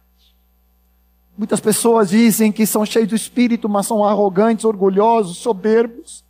Muitas 1.35 1.61
pessoas 1.61 2.11
dizem 2.11 2.53
que 2.53 2.67
são 2.67 2.85
cheios 2.85 3.09
do 3.09 3.15
Espírito, 3.15 3.71
mas 3.71 3.87
são 3.87 4.05
arrogantes, 4.05 4.67
orgulhosos, 4.67 5.39
soberbos. 5.39 6.23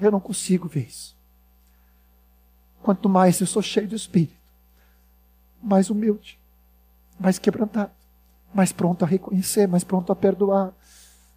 Eu 0.00 0.10
não 0.10 0.18
consigo 0.18 0.66
ver 0.66 0.86
isso. 0.86 1.14
Quanto 2.82 3.06
mais 3.06 3.38
eu 3.38 3.46
sou 3.46 3.60
cheio 3.60 3.86
do 3.86 3.94
Espírito, 3.94 4.32
mais 5.62 5.90
humilde, 5.90 6.38
mais 7.18 7.38
quebrantado, 7.38 7.92
mais 8.54 8.72
pronto 8.72 9.04
a 9.04 9.06
reconhecer, 9.06 9.68
mais 9.68 9.84
pronto 9.84 10.10
a 10.10 10.16
perdoar, 10.16 10.72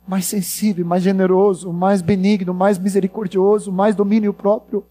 mais 0.08 0.26
sensível, 0.26 0.86
mais 0.86 1.04
generoso, 1.04 1.72
mais 1.72 2.02
benigno, 2.02 2.54
mais 2.54 2.78
misericordioso, 2.78 3.72
mais 3.72 3.96
domínio 3.96 4.34
próprio, 4.34 4.86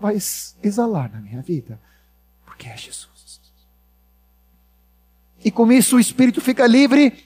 vai 0.00 0.16
exalar 0.62 1.10
na 1.12 1.20
minha 1.20 1.42
vida, 1.42 1.80
porque 2.44 2.68
é 2.68 2.76
Jesus. 2.76 3.40
E 5.44 5.50
com 5.50 5.70
isso 5.72 5.96
o 5.96 6.00
Espírito 6.00 6.40
fica 6.40 6.66
livre 6.66 7.24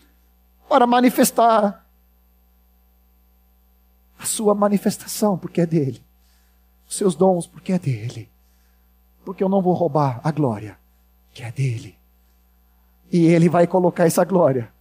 para 0.68 0.86
manifestar 0.86 1.86
a 4.18 4.24
sua 4.24 4.54
manifestação, 4.54 5.36
porque 5.36 5.60
é 5.60 5.66
dele 5.66 6.06
os 6.88 6.96
seus 6.96 7.14
dons, 7.14 7.46
porque 7.46 7.72
é 7.72 7.78
dele. 7.78 8.30
Porque 9.24 9.42
eu 9.42 9.48
não 9.48 9.60
vou 9.60 9.74
roubar 9.74 10.20
a 10.22 10.30
glória, 10.30 10.78
que 11.34 11.42
é 11.42 11.50
dele. 11.50 11.98
E 13.10 13.26
ele 13.26 13.48
vai 13.48 13.66
colocar 13.66 14.06
essa 14.06 14.24
glória 14.24 14.72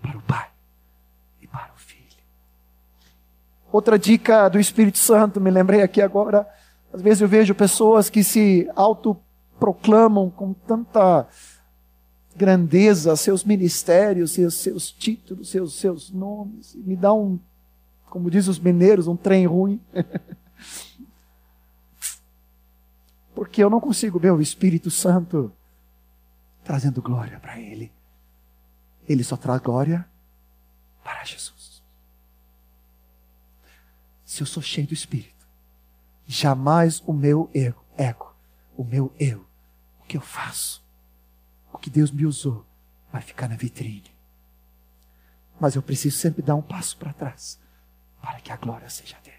para 0.00 0.16
o 0.16 0.22
Pai 0.22 0.50
e 1.40 1.46
para 1.46 1.72
o 1.74 1.78
Filho. 1.78 2.22
Outra 3.74 3.98
dica 3.98 4.48
do 4.48 4.60
Espírito 4.60 4.98
Santo, 4.98 5.40
me 5.40 5.50
lembrei 5.50 5.82
aqui 5.82 6.00
agora. 6.00 6.48
Às 6.92 7.02
vezes 7.02 7.20
eu 7.20 7.26
vejo 7.26 7.56
pessoas 7.56 8.08
que 8.08 8.22
se 8.22 8.70
autoproclamam 8.76 10.30
com 10.30 10.52
tanta 10.52 11.26
grandeza 12.36 13.16
seus 13.16 13.42
ministérios, 13.42 14.30
seus, 14.30 14.54
seus 14.54 14.92
títulos, 14.92 15.50
seus, 15.50 15.74
seus 15.74 16.08
nomes. 16.12 16.76
Me 16.76 16.94
dá 16.94 17.12
um, 17.12 17.36
como 18.10 18.30
diz 18.30 18.46
os 18.46 18.60
mineiros, 18.60 19.08
um 19.08 19.16
trem 19.16 19.44
ruim. 19.44 19.80
Porque 23.34 23.60
eu 23.60 23.68
não 23.68 23.80
consigo 23.80 24.20
ver 24.20 24.30
o 24.30 24.40
Espírito 24.40 24.88
Santo 24.88 25.52
trazendo 26.62 27.02
glória 27.02 27.40
para 27.40 27.58
Ele. 27.58 27.90
Ele 29.08 29.24
só 29.24 29.36
traz 29.36 29.60
glória 29.60 30.06
para 31.02 31.24
Jesus. 31.24 31.63
Se 34.34 34.42
eu 34.42 34.48
sou 34.48 34.60
cheio 34.60 34.88
do 34.88 34.92
Espírito, 34.92 35.46
jamais 36.26 37.00
o 37.06 37.12
meu 37.12 37.48
ego, 37.54 37.84
ego, 37.96 38.34
o 38.76 38.82
meu 38.82 39.14
eu, 39.16 39.46
o 40.00 40.04
que 40.08 40.16
eu 40.16 40.20
faço, 40.20 40.84
o 41.72 41.78
que 41.78 41.88
Deus 41.88 42.10
me 42.10 42.26
usou, 42.26 42.66
vai 43.12 43.22
ficar 43.22 43.48
na 43.48 43.54
vitrine. 43.54 44.10
Mas 45.60 45.76
eu 45.76 45.82
preciso 45.82 46.18
sempre 46.18 46.42
dar 46.42 46.56
um 46.56 46.62
passo 46.62 46.96
para 46.96 47.12
trás, 47.12 47.60
para 48.20 48.40
que 48.40 48.50
a 48.50 48.56
glória 48.56 48.90
seja 48.90 49.16
dele. 49.22 49.36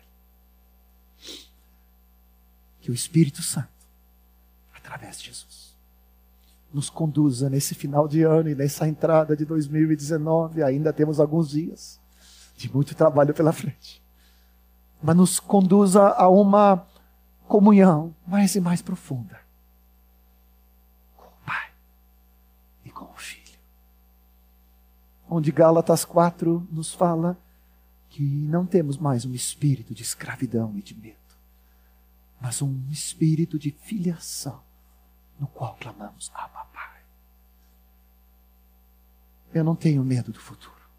Que 2.80 2.90
o 2.90 2.94
Espírito 2.94 3.42
Santo 3.42 3.68
através 4.74 5.20
de 5.20 5.26
Jesus. 5.26 5.78
Nos 6.74 6.90
conduza 6.90 7.50
nesse 7.50 7.76
final 7.76 8.08
de 8.08 8.24
ano 8.24 8.48
e 8.48 8.56
nessa 8.56 8.88
entrada 8.88 9.36
de 9.36 9.44
2019. 9.44 10.64
Ainda 10.64 10.94
temos 10.94 11.20
alguns 11.20 11.50
dias 11.50 12.00
de 12.56 12.74
muito 12.74 12.96
trabalho 12.96 13.34
pela 13.34 13.52
frente. 13.52 14.05
Mas 15.06 15.16
nos 15.16 15.40
conduza 15.40 16.10
a 16.10 16.28
uma 16.28 16.84
comunhão 17.48 18.16
mais 18.26 18.56
e 18.56 18.60
mais 18.60 18.82
profunda 18.82 19.40
com 21.16 21.28
o 21.28 21.46
Pai 21.46 21.72
e 22.84 22.90
com 22.90 23.06
o 23.06 23.16
Filho. 23.16 23.60
Onde 25.30 25.52
Gálatas 25.52 26.04
4 26.04 26.68
nos 26.72 26.92
fala 26.92 27.38
que 28.10 28.24
não 28.24 28.66
temos 28.66 28.98
mais 28.98 29.26
um 29.26 29.34
espírito 29.36 29.94
de 29.94 30.02
escravidão 30.02 30.76
e 30.76 30.82
de 30.82 30.96
medo, 30.96 31.38
mas 32.42 32.64
um 32.64 32.90
espírito 32.90 33.60
de 33.60 33.70
filiação 33.70 34.60
no 35.40 35.46
qual 35.46 35.76
clamamos, 35.76 36.32
Abba 36.34 36.66
Pai. 36.74 37.02
Eu 39.54 39.64
não 39.64 39.76
tenho 39.76 40.04
medo 40.04 40.32
do 40.32 40.40
futuro, 40.40 40.90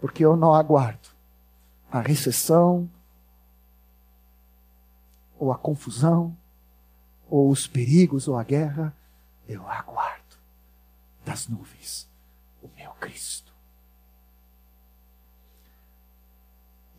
porque 0.00 0.24
eu 0.24 0.34
não 0.34 0.54
aguardo 0.54 1.13
a 1.94 2.00
recessão, 2.00 2.90
ou 5.38 5.52
a 5.52 5.56
confusão, 5.56 6.36
ou 7.30 7.48
os 7.50 7.68
perigos, 7.68 8.26
ou 8.26 8.36
a 8.36 8.42
guerra, 8.42 8.92
eu 9.46 9.64
aguardo 9.68 10.36
das 11.24 11.46
nuvens 11.46 12.08
o 12.60 12.68
meu 12.76 12.90
Cristo. 12.94 13.54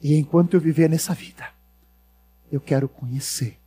E 0.02 0.16
enquanto 0.16 0.54
eu 0.54 0.62
viver 0.62 0.90
nessa 0.90 1.14
vida, 1.14 1.52
eu 2.50 2.62
quero 2.62 2.88
conhecer 2.88 3.60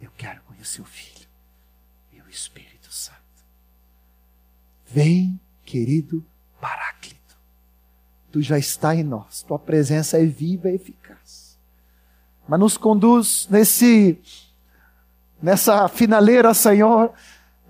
eu 0.00 0.12
quero 0.16 0.40
conhecer 0.42 0.80
o 0.80 0.84
Filho 0.84 1.28
e 2.12 2.22
o 2.22 2.28
Espírito. 2.28 2.78
Vem, 4.86 5.38
querido. 5.64 6.24
Tu 8.30 8.42
já 8.42 8.58
está 8.58 8.94
em 8.94 9.02
nós, 9.02 9.42
tua 9.42 9.58
presença 9.58 10.18
é 10.18 10.24
viva 10.24 10.68
e 10.68 10.74
eficaz. 10.74 11.58
Mas 12.46 12.60
nos 12.60 12.76
conduz 12.76 13.46
nesse 13.50 14.18
nessa 15.40 15.88
finaleira, 15.88 16.52
Senhor, 16.52 17.12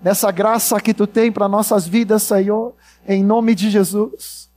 nessa 0.01 0.31
graça 0.31 0.79
que 0.81 0.93
tu 0.93 1.05
tem 1.05 1.31
para 1.31 1.47
nossas 1.47 1.87
vidas, 1.87 2.23
Senhor, 2.23 2.73
em 3.07 3.23
nome 3.23 3.53
de 3.55 3.69
Jesus, 3.69 4.49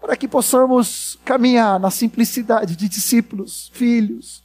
para 0.00 0.16
que 0.16 0.26
possamos 0.26 1.18
caminhar 1.24 1.78
na 1.78 1.90
simplicidade 1.90 2.76
de 2.76 2.88
discípulos, 2.88 3.70
filhos, 3.72 4.44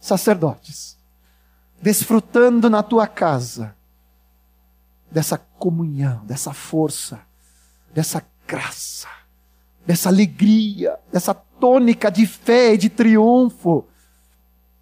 sacerdotes, 0.00 0.98
desfrutando 1.80 2.68
na 2.68 2.82
tua 2.82 3.06
casa 3.06 3.74
dessa 5.10 5.38
comunhão, 5.38 6.24
dessa 6.24 6.52
força, 6.52 7.20
dessa 7.92 8.24
graça, 8.46 9.08
dessa 9.86 10.08
alegria, 10.08 10.98
dessa 11.12 11.34
tônica 11.34 12.10
de 12.10 12.26
fé 12.26 12.74
e 12.74 12.78
de 12.78 12.88
triunfo, 12.88 13.84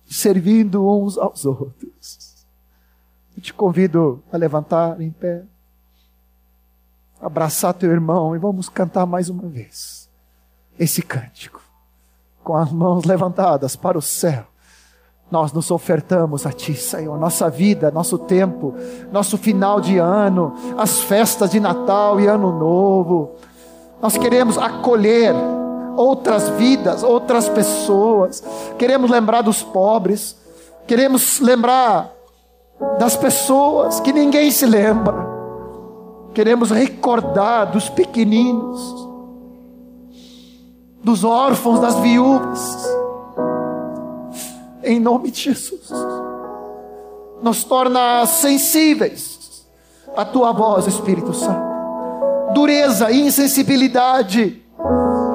servindo 0.06 0.88
uns 0.88 1.18
aos 1.18 1.44
outros. 1.44 2.46
Eu 3.36 3.42
te 3.42 3.52
convido 3.52 4.22
a 4.32 4.36
levantar 4.36 5.00
em 5.00 5.10
pé, 5.10 5.44
abraçar 7.20 7.74
teu 7.74 7.90
irmão 7.90 8.34
e 8.36 8.38
vamos 8.38 8.68
cantar 8.68 9.06
mais 9.06 9.28
uma 9.28 9.48
vez 9.48 10.10
esse 10.78 11.02
cântico, 11.02 11.62
com 12.42 12.56
as 12.56 12.72
mãos 12.72 13.04
levantadas 13.04 13.76
para 13.76 13.98
o 13.98 14.02
céu 14.02 14.52
nós 15.32 15.50
nos 15.50 15.70
ofertamos 15.70 16.44
a 16.44 16.52
Ti, 16.52 16.74
Senhor, 16.74 17.18
nossa 17.18 17.48
vida, 17.48 17.90
nosso 17.90 18.18
tempo, 18.18 18.74
nosso 19.10 19.38
final 19.38 19.80
de 19.80 19.96
ano, 19.96 20.52
as 20.76 21.00
festas 21.00 21.50
de 21.50 21.58
Natal 21.58 22.20
e 22.20 22.26
Ano 22.26 22.52
Novo. 22.52 23.36
Nós 24.02 24.18
queremos 24.18 24.58
acolher 24.58 25.32
outras 25.96 26.48
vidas, 26.48 27.04
outras 27.04 27.48
pessoas, 27.48 28.42
queremos 28.76 29.08
lembrar 29.08 29.42
dos 29.42 29.62
pobres, 29.62 30.36
queremos 30.88 31.38
lembrar 31.38 32.12
das 32.98 33.16
pessoas 33.16 34.00
que 34.00 34.12
ninguém 34.12 34.50
se 34.50 34.66
lembra, 34.66 35.14
queremos 36.34 36.70
recordar 36.70 37.70
dos 37.70 37.88
pequeninos, 37.88 39.08
dos 41.04 41.22
órfãos, 41.22 41.78
das 41.78 41.94
viúvas 41.96 42.90
em 44.82 44.98
nome 44.98 45.30
de 45.30 45.40
Jesus. 45.42 45.90
Nos 47.40 47.62
torna 47.62 48.26
sensíveis 48.26 49.64
à 50.16 50.24
tua 50.24 50.52
voz, 50.52 50.88
Espírito 50.88 51.32
Santo. 51.32 51.71
Dureza, 52.52 53.12
insensibilidade 53.12 54.62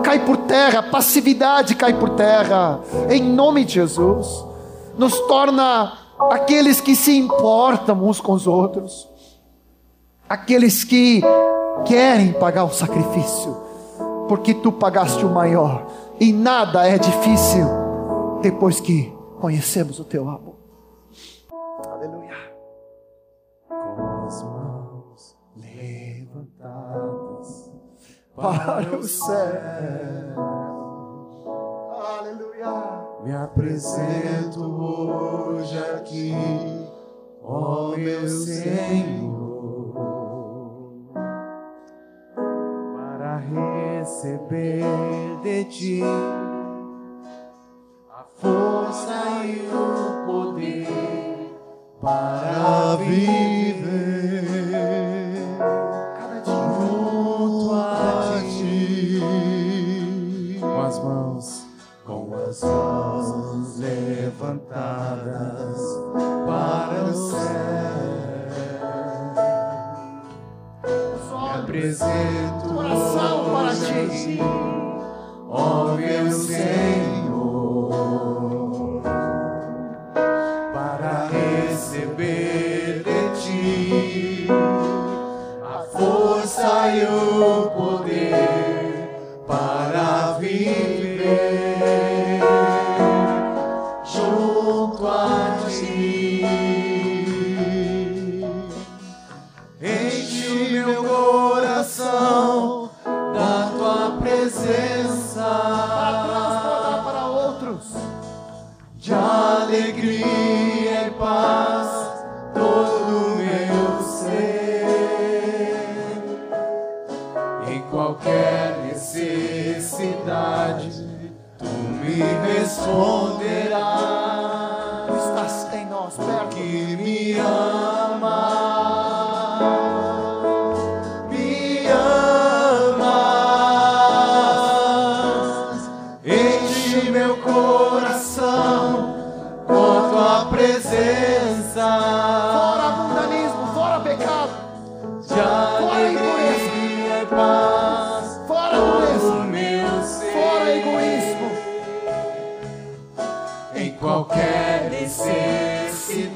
cai 0.04 0.26
por 0.26 0.38
terra, 0.38 0.84
passividade 0.84 1.76
cai 1.76 1.94
por 1.94 2.12
terra, 2.12 2.80
em 3.10 3.22
nome 3.22 3.66
de 3.66 3.74
Jesus. 3.74 4.46
Nos 4.98 5.20
torna 5.28 5.94
aqueles 6.32 6.82
que 6.82 6.96
se 6.96 7.18
importam 7.18 8.04
uns 8.04 8.20
com 8.20 8.34
os 8.34 8.48
outros, 8.48 9.08
aqueles 10.28 10.84
que 10.84 11.22
querem 11.86 12.34
pagar 12.34 12.64
o 12.64 12.74
sacrifício, 12.74 13.56
porque 14.28 14.54
tu 14.54 14.72
pagaste 14.72 15.26
o 15.26 15.30
maior, 15.30 15.86
e 16.20 16.34
nada 16.34 16.88
é 16.88 16.98
difícil 16.98 17.68
depois 18.42 18.80
que 18.80 19.14
conhecemos 19.40 20.00
o 20.00 20.04
teu 20.04 20.28
amor. 20.28 20.56
Aleluia. 21.92 22.47
Para 28.38 28.96
o 28.96 29.04
céu. 29.04 29.36
Aleluia. 32.20 33.08
Me 33.24 33.34
apresento 33.36 34.64
hoje 34.64 35.78
aqui, 35.96 36.34
ó 37.44 37.98
meu 37.98 38.28
Senhor, 38.28 39.92
para 42.96 43.38
receber 43.38 44.84
de 45.42 45.64
ti 45.66 46.04
a 48.12 48.24
força 48.36 49.44
e 49.44 49.68
o 49.68 50.26
poder 50.28 51.58
para 52.00 52.98
viver 52.98 54.37
as 62.48 62.64
mãos 62.64 63.78
levantadas 63.78 65.78
para 66.46 67.04
o 67.04 67.14
céu. 67.14 67.38
Me 71.30 71.50
apresento 71.60 72.70
Coração 72.74 73.52
para 73.52 73.76
ti. 73.76 74.40
ó 75.50 75.96
meu 75.96 76.32
Senhor, 76.32 77.92
para 80.74 81.28
receber 81.28 83.04
de 83.04 83.30
ti 83.42 84.48
a 85.62 85.82
força 85.82 86.96
e 86.96 87.04
o 87.04 87.70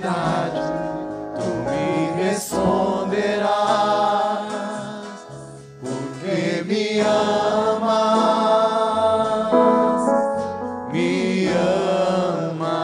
necessidade, 0.02 0.60
tu 1.36 1.46
me 1.70 2.12
responderás, 2.24 3.48
porque 5.80 6.64
me 6.66 7.02
amas, 7.02 7.92
me 10.92 11.48
amas. 11.50 12.82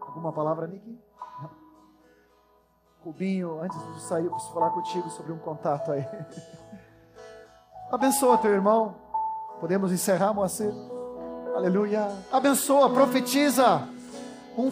Alguma 0.00 0.32
palavra, 0.32 0.66
Nick? 0.68 1.00
Rubinho, 3.02 3.60
antes 3.62 3.78
de 3.94 4.02
sair, 4.02 4.26
eu 4.26 4.30
preciso 4.30 4.52
falar 4.52 4.70
contigo 4.70 5.08
sobre 5.10 5.32
um 5.32 5.38
contato 5.38 5.90
aí. 5.90 6.06
Abençoa 7.92 8.38
teu 8.38 8.52
irmão. 8.52 8.94
Podemos 9.58 9.90
encerrar, 9.90 10.32
Moacir? 10.32 10.72
Aleluia. 11.56 12.08
Abençoa, 12.30 12.88
profetiza. 12.88 13.82
Um, 14.56 14.70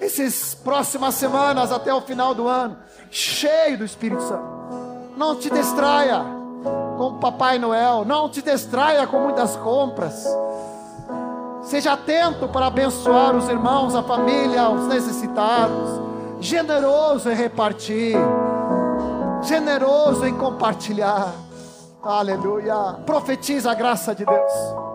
esses 0.00 0.54
próximas 0.54 1.14
semanas 1.14 1.70
até 1.70 1.92
o 1.92 2.00
final 2.00 2.34
do 2.34 2.48
ano, 2.48 2.78
cheio 3.10 3.76
do 3.76 3.84
Espírito 3.84 4.22
Santo. 4.22 4.46
Não 5.16 5.36
te 5.36 5.50
distraia 5.50 6.24
com 6.96 7.18
Papai 7.18 7.58
Noel. 7.58 8.04
Não 8.06 8.30
te 8.30 8.40
distraia 8.40 9.06
com 9.06 9.20
muitas 9.20 9.54
compras. 9.56 10.26
Seja 11.62 11.92
atento 11.92 12.48
para 12.48 12.68
abençoar 12.68 13.36
os 13.36 13.48
irmãos, 13.48 13.94
a 13.94 14.02
família, 14.02 14.70
os 14.70 14.86
necessitados. 14.86 16.00
Generoso 16.40 17.30
em 17.30 17.34
repartir. 17.34 18.16
Generoso 19.42 20.24
em 20.24 20.34
compartilhar. 20.34 21.47
Aleluia. 22.08 22.94
Profetiza 23.04 23.70
a 23.70 23.74
graça 23.74 24.14
de 24.14 24.24
Deus. 24.24 24.87